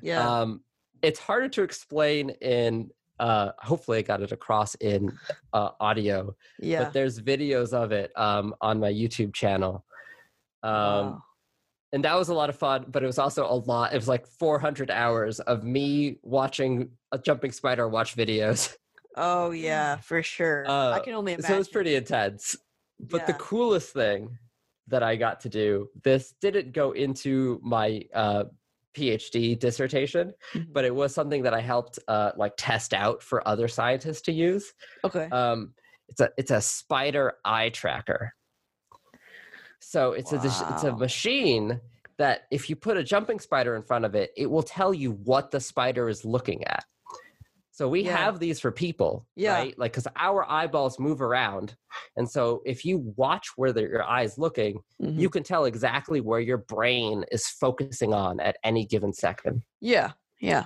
Yeah. 0.03 0.41
um, 0.41 0.63
it's 1.03 1.19
harder 1.21 1.49
to 1.51 1.63
explain 1.63 2.31
in. 2.41 2.91
Uh, 3.19 3.53
hopefully, 3.59 3.99
I 3.99 4.03
got 4.03 4.21
it 4.23 4.31
across 4.33 4.75
in 4.77 5.17
uh, 5.55 5.71
audio. 5.81 6.35
yeah. 6.61 6.85
But 6.85 6.93
there's 6.93 7.19
videos 7.21 7.73
of 7.73 7.91
it 7.93 8.13
um, 8.17 8.55
on 8.61 8.79
my 8.81 8.93
YouTube 8.93 9.33
channel. 9.35 9.85
Um, 10.63 10.73
Wow. 10.73 11.23
And 11.93 12.05
that 12.05 12.15
was 12.19 12.29
a 12.29 12.35
lot 12.35 12.51
of 12.51 12.57
fun, 12.59 12.85
but 12.89 13.03
it 13.03 13.07
was 13.07 13.19
also 13.19 13.47
a 13.47 13.55
lot. 13.55 13.93
It 13.93 13.97
was 13.97 14.09
like 14.09 14.27
400 14.27 14.91
hours 14.91 15.39
of 15.41 15.63
me 15.65 16.19
watching 16.23 16.91
a 17.13 17.19
jumping 17.19 17.53
spider 17.53 17.89
watch 17.89 18.15
videos. 18.17 18.75
Oh 19.17 19.51
yeah, 19.69 19.97
for 19.97 20.23
sure. 20.23 20.69
I 20.69 20.71
Uh, 20.73 20.99
can 21.01 21.15
only 21.15 21.33
imagine. 21.35 21.49
so 21.49 21.55
it 21.55 21.59
was 21.59 21.69
pretty 21.69 21.95
intense. 21.95 22.57
But 22.99 23.27
the 23.27 23.35
coolest 23.35 23.93
thing 23.95 24.37
that 24.89 25.03
I 25.03 25.17
got 25.17 25.41
to 25.43 25.49
do, 25.49 25.89
this 26.03 26.35
didn't 26.41 26.73
go 26.73 26.91
into 26.91 27.61
my 27.63 28.03
uh, 28.13 28.45
PhD 28.97 29.59
dissertation, 29.59 30.33
Mhm. 30.55 30.73
but 30.73 30.85
it 30.85 30.95
was 30.95 31.15
something 31.15 31.43
that 31.43 31.53
I 31.55 31.61
helped 31.61 31.99
uh, 32.09 32.33
like 32.37 32.55
test 32.57 32.95
out 32.95 33.23
for 33.23 33.47
other 33.47 33.69
scientists 33.69 34.23
to 34.23 34.33
use. 34.33 34.73
okay. 35.05 35.29
Um, 35.31 35.75
it's 36.09 36.21
a 36.21 36.31
it's 36.39 36.51
a 36.53 36.61
spider 36.61 37.35
eye 37.45 37.71
tracker. 37.71 38.33
So 39.81 40.13
it's 40.13 40.33
a 40.33 40.37
it's 40.37 40.85
a 40.85 40.97
machine 40.97 41.81
that 42.19 42.43
if 42.51 42.71
you 42.71 42.77
put 42.77 42.97
a 42.97 43.05
jumping 43.05 43.39
spider 43.41 43.77
in 43.77 43.83
front 43.83 44.05
of 44.05 44.15
it, 44.15 44.31
it 44.37 44.47
will 44.51 44.63
tell 44.63 44.95
you 44.95 45.13
what 45.13 45.51
the 45.51 45.61
spider 45.61 46.09
is 46.09 46.25
looking 46.25 46.65
at. 46.65 46.85
So 47.77 47.91
we 47.91 48.01
Yeah. 48.05 48.17
have 48.17 48.39
these 48.39 48.59
for 48.59 48.73
people, 48.73 49.27
Yeah. 49.37 49.53
right? 49.53 49.79
Like 49.79 49.93
because 49.93 50.09
our 50.17 50.51
eyeballs 50.51 50.99
move 50.99 51.21
around, 51.21 51.77
and 52.17 52.27
so 52.29 52.63
if 52.65 52.87
you 52.87 53.13
watch 53.17 53.49
where 53.57 53.71
the, 53.71 53.83
your 53.83 54.03
eye 54.03 54.23
is 54.23 54.39
looking, 54.39 54.81
Mhm. 55.03 55.21
you 55.21 55.29
can 55.29 55.43
tell 55.43 55.67
exactly 55.67 56.23
where 56.23 56.41
your 56.41 56.57
brain 56.57 57.27
is 57.31 57.47
focusing 57.47 58.15
on 58.15 58.41
at 58.41 58.57
any 58.65 58.87
given 58.87 59.13
second. 59.13 59.63
yeah. 59.81 60.13
Yeah. 60.41 60.65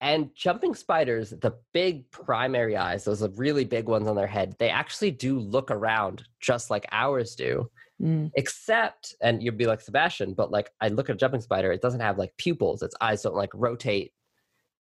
And 0.00 0.30
jumping 0.36 0.74
spiders, 0.76 1.30
the 1.30 1.58
big 1.72 2.08
primary 2.12 2.76
eyes, 2.76 3.02
those 3.04 3.20
are 3.24 3.30
really 3.30 3.64
big 3.64 3.88
ones 3.88 4.06
on 4.06 4.14
their 4.14 4.28
head, 4.28 4.54
they 4.60 4.70
actually 4.70 5.10
do 5.10 5.40
look 5.40 5.72
around 5.72 6.22
just 6.40 6.70
like 6.70 6.86
ours 6.92 7.34
do. 7.34 7.68
Mm. 8.00 8.30
Except, 8.36 9.14
and 9.20 9.42
you'd 9.42 9.58
be 9.58 9.66
like, 9.66 9.80
Sebastian, 9.80 10.34
but 10.34 10.52
like 10.52 10.70
I 10.80 10.86
look 10.88 11.10
at 11.10 11.16
a 11.16 11.18
jumping 11.18 11.40
spider, 11.40 11.72
it 11.72 11.82
doesn't 11.82 12.00
have 12.00 12.16
like 12.18 12.36
pupils. 12.36 12.82
Its 12.82 12.94
eyes 13.00 13.22
don't 13.22 13.34
like 13.34 13.50
rotate 13.54 14.12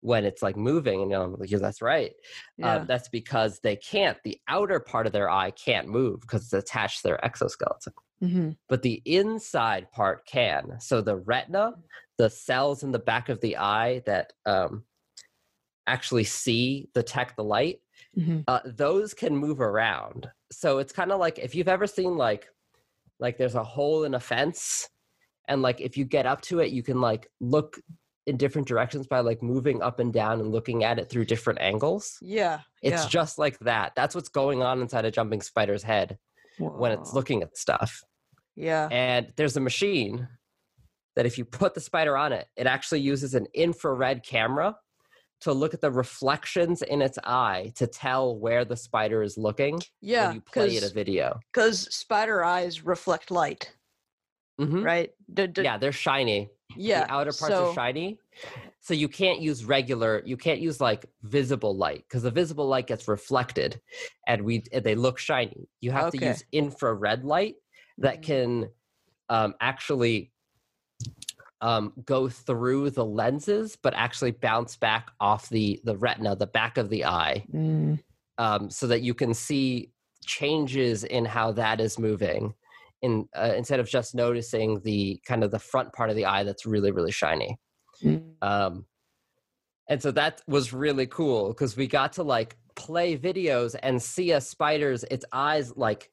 when 0.01 0.25
it's 0.25 0.41
like 0.41 0.55
moving. 0.57 1.01
And 1.01 1.11
you 1.11 1.17
know, 1.17 1.35
like, 1.37 1.51
yeah, 1.51 1.57
that's 1.59 1.81
right. 1.81 2.11
Yeah. 2.57 2.75
Um, 2.75 2.87
that's 2.87 3.09
because 3.09 3.59
they 3.61 3.75
can't. 3.75 4.17
The 4.23 4.39
outer 4.47 4.79
part 4.79 5.07
of 5.07 5.13
their 5.13 5.29
eye 5.29 5.51
can't 5.51 5.87
move 5.87 6.21
because 6.21 6.43
it's 6.43 6.53
attached 6.53 7.01
to 7.01 7.07
their 7.09 7.25
exoskeleton 7.25 7.93
hmm 8.21 8.49
but 8.67 8.83
the 8.83 9.01
inside 9.05 9.89
part 9.91 10.27
can. 10.27 10.79
So 10.79 11.01
the 11.01 11.15
retina, 11.17 11.73
the 12.19 12.29
cells 12.29 12.83
in 12.83 12.91
the 12.91 12.99
back 12.99 13.29
of 13.29 13.41
the 13.41 13.57
eye 13.57 14.03
that 14.05 14.33
um, 14.45 14.83
actually 15.87 16.23
see 16.23 16.89
detect 16.93 17.35
the 17.35 17.43
light 17.43 17.79
Mhm. 18.17 18.43
uh, 18.47 18.59
those 18.65 19.13
can 19.13 19.35
move 19.35 19.59
around 19.59 20.29
so 20.51 20.77
it's 20.77 20.91
kind 20.93 21.11
of 21.11 21.19
like 21.19 21.39
if 21.39 21.55
you've 21.55 21.67
ever 21.67 21.87
seen 21.87 22.15
like 22.15 22.47
like 23.19 23.37
there's 23.37 23.55
a 23.55 23.63
hole 23.63 24.03
in 24.03 24.13
a 24.13 24.19
fence 24.19 24.87
and 25.47 25.61
like 25.61 25.81
if 25.81 25.97
you 25.97 26.05
get 26.05 26.25
up 26.25 26.41
to 26.41 26.59
it 26.59 26.71
you 26.71 26.83
can 26.83 27.01
like 27.01 27.27
look 27.39 27.79
in 28.29 28.37
different 28.37 28.67
directions 28.67 29.07
by 29.07 29.19
like 29.19 29.41
moving 29.41 29.81
up 29.81 29.99
and 29.99 30.13
down 30.13 30.39
and 30.39 30.51
looking 30.51 30.83
at 30.83 30.99
it 30.99 31.09
through 31.09 31.25
different 31.25 31.59
angles 31.59 32.17
Yeah. 32.21 32.59
it's 32.83 33.03
yeah. 33.03 33.09
just 33.09 33.37
like 33.39 33.57
that 33.59 33.93
that's 33.95 34.13
what's 34.15 34.29
going 34.29 34.61
on 34.61 34.81
inside 34.81 35.03
a 35.05 35.11
jumping 35.11 35.41
spider's 35.41 35.83
head 35.83 36.17
when 36.59 36.91
it's 36.91 37.13
looking 37.13 37.41
at 37.41 37.57
stuff 37.57 38.03
Yeah. 38.55 38.87
and 38.91 39.33
there's 39.35 39.57
a 39.57 39.61
machine 39.61 40.27
that 41.15 41.25
if 41.25 41.37
you 41.37 41.43
put 41.43 41.73
the 41.73 41.81
spider 41.81 42.15
on 42.15 42.31
it, 42.31 42.47
it 42.55 42.67
actually 42.67 43.01
uses 43.01 43.33
an 43.33 43.47
infrared 43.53 44.23
camera 44.23 44.77
to 45.41 45.51
look 45.53 45.73
at 45.73 45.81
the 45.81 45.89
reflections 45.91 46.81
in 46.81 47.01
its 47.01 47.17
eye 47.23 47.71
to 47.75 47.87
tell 47.87 48.37
where 48.37 48.63
the 48.63 48.77
spider 48.77 49.23
is 49.23 49.37
looking 49.37 49.81
Yeah. 50.01 50.27
when 50.27 50.35
you 50.35 50.41
play 50.41 50.75
it 50.75 50.83
a 50.83 50.93
video. 50.93 51.39
Because 51.51 51.93
spider 51.93 52.43
eyes 52.43 52.85
reflect 52.85 53.31
light, 53.31 53.73
Mhm. 54.61 54.83
right? 54.85 55.09
D- 55.33 55.47
d- 55.47 55.63
Yeah, 55.63 55.77
they're 55.77 55.91
shiny. 55.93 56.49
Yeah. 56.75 57.05
the 57.05 57.13
outer 57.13 57.33
parts 57.33 57.55
so, 57.55 57.71
are 57.71 57.73
shiny. 57.73 58.19
So 58.81 58.93
you 58.93 59.07
can't 59.09 59.41
use 59.41 59.65
regular, 59.65 60.21
you 60.25 60.37
can't 60.37 60.59
use 60.59 60.79
like 60.79 61.05
visible 61.23 61.75
light 61.75 62.05
because 62.07 62.23
the 62.23 62.31
visible 62.31 62.67
light 62.67 62.87
gets 62.87 63.07
reflected 63.07 63.81
and 64.27 64.43
we 64.43 64.63
and 64.71 64.83
they 64.83 64.95
look 64.95 65.19
shiny. 65.19 65.67
You 65.81 65.91
have 65.91 66.09
to 66.11 66.17
use 66.17 66.43
infrared 66.51 67.23
light 67.25 67.55
that 67.97 68.19
Mhm. 68.19 68.23
can 68.23 68.69
um, 69.29 69.53
actually 69.59 70.31
um, 71.61 71.93
go 72.05 72.29
through 72.29 72.91
the 72.91 73.05
lenses, 73.05 73.75
but 73.75 73.93
actually 73.93 74.31
bounce 74.31 74.77
back 74.77 75.11
off 75.19 75.49
the 75.49 75.81
the 75.83 75.97
retina, 75.97 76.35
the 76.35 76.47
back 76.47 76.77
of 76.77 76.89
the 76.89 77.05
eye, 77.05 77.45
Mm, 77.53 77.99
um, 78.37 78.69
so 78.69 78.87
that 78.87 79.01
you 79.01 79.13
can 79.13 79.33
see 79.33 79.91
changes 80.25 81.03
in 81.03 81.25
how 81.25 81.51
that 81.53 81.81
is 81.81 81.99
moving. 81.99 82.53
In 83.01 83.27
uh, 83.37 83.53
instead 83.55 83.79
of 83.79 83.87
just 83.89 84.13
noticing 84.13 84.81
the 84.81 85.21
kind 85.25 85.43
of 85.43 85.51
the 85.51 85.59
front 85.59 85.93
part 85.93 86.09
of 86.09 86.15
the 86.15 86.25
eye 86.25 86.43
that's 86.43 86.65
really 86.65 86.91
really 86.91 87.11
shiny. 87.11 87.57
mm. 88.03 88.21
Um, 88.41 88.85
and 89.89 90.01
so 90.01 90.11
that 90.11 90.41
was 90.47 90.71
really 90.71 91.07
cool 91.07 91.49
because 91.49 91.75
we 91.75 91.87
got 91.87 92.13
to 92.13 92.23
like 92.23 92.57
play 92.75 93.17
videos 93.17 93.75
and 93.81 94.01
see 94.01 94.31
a 94.31 94.41
spider's 94.41 95.03
its 95.05 95.25
eyes 95.33 95.75
like 95.75 96.09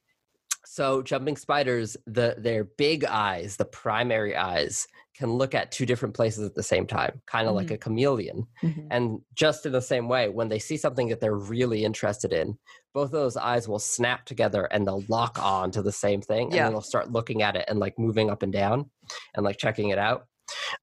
so 0.69 1.01
jumping 1.01 1.37
spiders 1.37 1.95
the 2.05 2.35
their 2.37 2.63
big 2.65 3.05
eyes 3.05 3.55
the 3.57 3.65
primary 3.65 4.35
eyes 4.35 4.87
can 5.15 5.31
look 5.31 5.55
at 5.55 5.71
two 5.71 5.85
different 5.85 6.13
places 6.13 6.45
at 6.45 6.53
the 6.55 6.61
same 6.61 6.85
time 6.85 7.21
kind 7.25 7.47
of 7.47 7.55
like 7.55 7.67
Mhm. 7.67 7.73
a 7.75 7.77
chameleon 7.77 8.47
Mhm. 8.63 8.87
and 8.91 9.21
just 9.33 9.65
in 9.65 9.71
the 9.71 9.81
same 9.81 10.07
way 10.09 10.29
when 10.29 10.49
they 10.49 10.59
see 10.59 10.77
something 10.77 11.07
that 11.07 11.21
they're 11.21 11.35
really 11.35 11.83
interested 11.85 12.33
in 12.33 12.57
both 12.93 13.05
of 13.05 13.11
those 13.11 13.37
eyes 13.37 13.67
will 13.67 13.79
snap 13.79 14.25
together 14.25 14.65
and 14.65 14.85
they'll 14.85 15.03
lock 15.09 15.41
on 15.41 15.71
to 15.71 15.81
the 15.81 15.91
same 15.91 16.21
thing 16.21 16.47
and 16.47 16.53
Yeah. 16.55 16.63
then 16.65 16.73
they'll 16.73 16.81
start 16.81 17.11
looking 17.11 17.41
at 17.41 17.55
it 17.55 17.65
and 17.67 17.79
like 17.79 17.97
moving 17.97 18.29
up 18.29 18.43
and 18.43 18.51
down 18.53 18.89
and 19.35 19.43
like 19.45 19.57
checking 19.57 19.89
it 19.89 19.97
out 19.97 20.27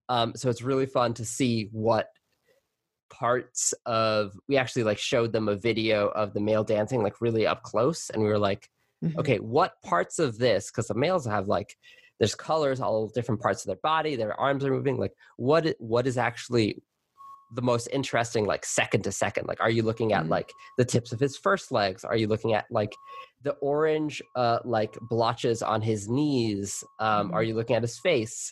um, 0.09 0.35
so 0.35 0.49
it's 0.51 0.62
really 0.62 0.87
fun 0.87 1.14
to 1.14 1.25
see 1.25 1.68
what 1.73 2.09
parts 3.11 3.73
of 3.87 4.33
we 4.49 4.57
actually 4.57 4.83
like 4.83 4.99
showed 4.99 5.33
them 5.33 5.49
a 5.49 5.55
video 5.55 6.09
of 6.09 6.33
the 6.35 6.40
male 6.40 6.64
dancing 6.64 7.03
like 7.03 7.20
really 7.20 7.47
up 7.47 7.62
close 7.62 8.11
and 8.11 8.20
we 8.23 8.29
were 8.29 8.38
like 8.38 8.68
Mhm. 9.05 9.19
okay 9.19 9.38
what 9.38 9.81
parts 9.83 10.19
of 10.19 10.38
this 10.38 10.71
because 10.71 10.87
the 10.88 10.95
males 10.95 11.27
have 11.27 11.47
like 11.49 11.77
there's 12.19 12.35
colors 12.35 12.81
all 12.81 13.09
different 13.09 13.40
parts 13.40 13.62
of 13.62 13.67
their 13.67 13.83
body 13.83 14.17
their 14.17 14.38
arms 14.40 14.64
are 14.64 14.71
moving 14.71 14.97
like 14.99 15.12
what 15.37 15.75
what 15.79 16.07
is 16.07 16.17
actually 16.19 16.83
the 17.55 17.62
most 17.62 17.87
interesting 17.93 18.47
like 18.47 18.64
second 18.64 19.03
to 19.03 19.12
second 19.12 19.47
like 19.47 19.61
are 19.61 19.71
you 19.71 19.83
looking 19.83 20.12
at 20.12 20.25
Mm. 20.25 20.31
like 20.31 20.51
the 20.79 20.85
tips 20.85 21.12
of 21.12 21.21
his 21.21 21.37
first 21.37 21.71
legs 21.71 22.03
are 22.05 22.17
you 22.17 22.27
looking 22.27 22.53
at 22.55 22.64
like 22.71 22.93
the 23.43 23.53
orange 23.61 24.23
uh 24.37 24.59
like 24.64 24.97
blotches 25.11 25.62
on 25.62 25.81
his 25.83 26.09
knees 26.09 26.83
um 26.99 27.31
are 27.33 27.43
Mhm. 27.43 27.49
you 27.49 27.55
looking 27.55 27.77
at 27.77 27.83
his 27.83 27.99
face 27.99 28.51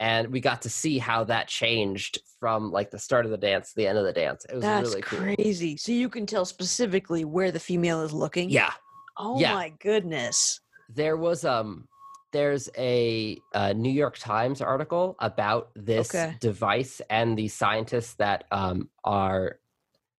and 0.00 0.28
we 0.32 0.40
got 0.40 0.60
to 0.62 0.68
see 0.68 0.98
how 0.98 1.22
that 1.24 1.46
changed 1.46 2.18
from 2.40 2.72
like 2.72 2.90
the 2.90 2.98
start 2.98 3.24
of 3.24 3.30
the 3.30 3.38
dance 3.38 3.68
to 3.70 3.76
the 3.76 3.86
end 3.86 3.96
of 3.96 4.04
the 4.04 4.12
dance 4.12 4.44
it 4.46 4.54
was 4.54 4.62
That's 4.62 4.88
really 4.90 5.02
cool 5.02 5.18
crazy. 5.20 5.76
So 5.76 5.92
you 5.92 6.08
can 6.08 6.26
tell 6.26 6.44
specifically 6.44 7.24
where 7.24 7.52
the 7.52 7.60
female 7.60 8.02
is 8.02 8.12
looking. 8.12 8.50
yeah 8.50 8.72
Oh 9.16 9.38
yeah. 9.40 9.54
my 9.54 9.68
goodness. 9.80 10.60
there 10.88 11.16
was 11.16 11.44
um 11.44 11.88
there's 12.32 12.68
a, 12.76 13.38
uh 13.54 13.72
New 13.72 13.92
York 13.92 14.18
Times 14.18 14.60
article 14.60 15.14
about 15.20 15.70
this 15.76 16.10
Okay. 16.14 16.36
device 16.40 17.00
and 17.08 17.38
the 17.38 17.46
scientists 17.46 18.14
that 18.14 18.44
um, 18.50 18.90
are 19.04 19.60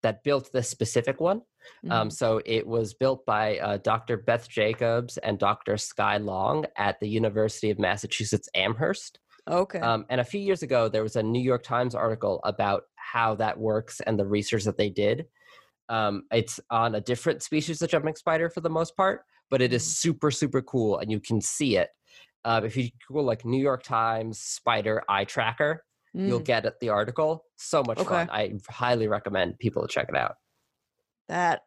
that 0.02 0.24
built 0.24 0.52
this 0.54 0.70
specific 0.70 1.20
one. 1.20 1.42
Um, 1.90 2.08
Mhm. 2.08 2.14
so 2.14 2.42
it 2.46 2.66
was 2.66 2.94
built 2.94 3.26
by 3.26 3.58
uh, 3.60 3.78
Dr. 3.78 4.18
Beth 4.18 4.48
Jacobs 4.48 5.18
and 5.18 5.38
Dr. 5.40 5.76
Skye 5.78 6.18
Long 6.18 6.66
at 6.78 7.00
the 7.00 7.10
University 7.10 7.70
of 7.72 7.80
Massachusetts 7.80 8.48
Amherst. 8.56 9.20
okay. 9.48 9.80
Um, 9.80 10.06
and 10.10 10.22
a 10.22 10.24
few 10.24 10.40
years 10.40 10.62
ago, 10.64 10.88
there 10.88 11.04
was 11.04 11.16
a 11.18 11.24
New 11.24 11.42
York 11.42 11.64
Times 11.64 11.96
article 11.96 12.40
about 12.44 12.84
how 12.96 13.36
that 13.36 13.60
works 13.60 14.00
and 14.02 14.18
the 14.18 14.26
research 14.26 14.64
that 14.66 14.78
they 14.78 14.90
did. 14.90 15.26
Um, 15.90 16.24
it's 16.32 16.60
on 16.72 16.96
a 16.96 17.02
different 17.02 17.44
species 17.44 17.82
of 17.82 17.90
jumping 17.90 18.16
spider 18.16 18.50
for 18.50 18.62
the 18.62 18.70
most 18.70 18.96
part, 18.98 19.26
but 19.50 19.62
it 19.62 19.74
is 19.74 19.84
Mhm. 19.84 19.96
super, 20.00 20.32
super 20.32 20.62
cool, 20.62 20.98
and 20.98 21.12
you 21.12 21.20
can 21.20 21.42
see 21.42 21.78
it. 21.78 21.90
Um, 22.44 22.66
if 22.66 22.78
you 22.78 22.90
Google 23.08 23.24
like 23.24 23.46
New 23.46 23.62
York 23.62 23.84
Times 23.84 24.40
spider 24.40 25.04
eye 25.10 25.26
tracker, 25.26 25.84
you'll 26.26 26.40
Mm, 26.40 26.50
get 26.54 26.66
at 26.66 26.80
the 26.82 26.90
article. 26.90 27.46
So 27.58 27.84
much 27.84 28.04
fun! 28.06 28.30
I 28.30 28.54
highly 28.70 29.08
recommend 29.08 29.60
people 29.60 29.82
to 29.84 29.88
check 29.88 30.08
it 30.10 30.16
out. 30.16 30.36
that 31.28 31.64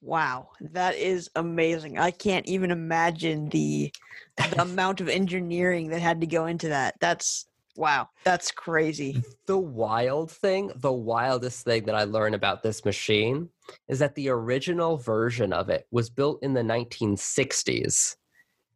wow, 0.00 0.50
that 0.60 0.96
is 0.96 1.30
amazing. 1.36 1.98
I 1.98 2.10
can't 2.10 2.46
even 2.46 2.70
imagine 2.70 3.48
the 3.50 3.92
the 4.38 4.60
amount 4.62 5.00
of 5.00 5.08
engineering 5.08 5.88
that 5.90 6.00
had 6.00 6.20
to 6.22 6.26
go 6.26 6.46
into 6.46 6.68
that. 6.68 6.94
That's 7.00 7.46
wow. 7.76 8.08
That's 8.24 8.50
crazy. 8.50 9.22
The 9.46 9.58
wild 9.58 10.30
thing, 10.30 10.70
the 10.76 10.92
wildest 10.92 11.64
thing 11.64 11.84
that 11.84 11.94
I 11.94 12.04
learned 12.04 12.34
about 12.34 12.62
this 12.62 12.84
machine 12.84 13.48
is 13.88 13.98
that 14.00 14.14
the 14.14 14.28
original 14.28 14.96
version 14.96 15.52
of 15.52 15.68
it 15.68 15.86
was 15.90 16.10
built 16.10 16.38
in 16.42 16.54
the 16.54 16.62
1960s. 16.62 18.16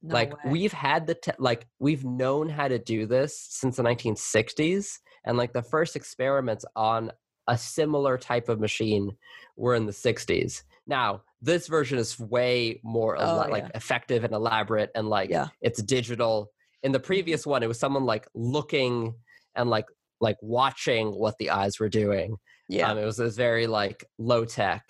No 0.02 0.14
like 0.14 0.32
way. 0.44 0.50
we've 0.52 0.72
had 0.72 1.06
the 1.06 1.14
te- 1.14 1.32
like 1.38 1.66
we've 1.78 2.04
known 2.04 2.48
how 2.48 2.68
to 2.68 2.78
do 2.78 3.06
this 3.06 3.38
since 3.40 3.76
the 3.76 3.82
1960s 3.82 4.98
and 5.24 5.36
like 5.36 5.52
the 5.52 5.62
first 5.62 5.96
experiments 5.96 6.64
on 6.76 7.10
a 7.48 7.56
similar 7.56 8.18
type 8.18 8.48
of 8.48 8.60
machine 8.60 9.16
were 9.56 9.74
in 9.74 9.86
the 9.86 9.92
60s. 9.92 10.62
Now, 10.86 11.22
this 11.42 11.66
version 11.66 11.98
is 11.98 12.18
way 12.18 12.80
more 12.84 13.16
Oh, 13.18 13.22
ela- 13.42 13.50
like 13.50 13.70
effective 13.74 14.22
and 14.24 14.34
elaborate 14.34 14.90
and 14.94 15.08
like 15.08 15.30
Yeah. 15.30 15.48
it's 15.60 15.82
digital. 15.82 16.50
In 16.86 16.92
the 16.92 17.00
previous 17.00 17.44
one 17.44 17.62
it 17.64 17.66
was 17.66 17.80
someone 17.80 18.04
like 18.04 18.26
looking 18.34 19.14
and 19.56 19.68
like 19.68 19.86
like 20.20 20.36
watching 20.40 21.08
what 21.08 21.34
the 21.38 21.50
eyes 21.50 21.80
were 21.80 21.88
doing. 21.88 22.36
yeah. 22.68 22.90
Um, 22.90 22.98
it 22.98 23.04
was, 23.04 23.18
it 23.18 23.24
was 23.24 23.36
very 23.36 23.66
like 23.66 24.04
low 24.18 24.44
tech, 24.44 24.82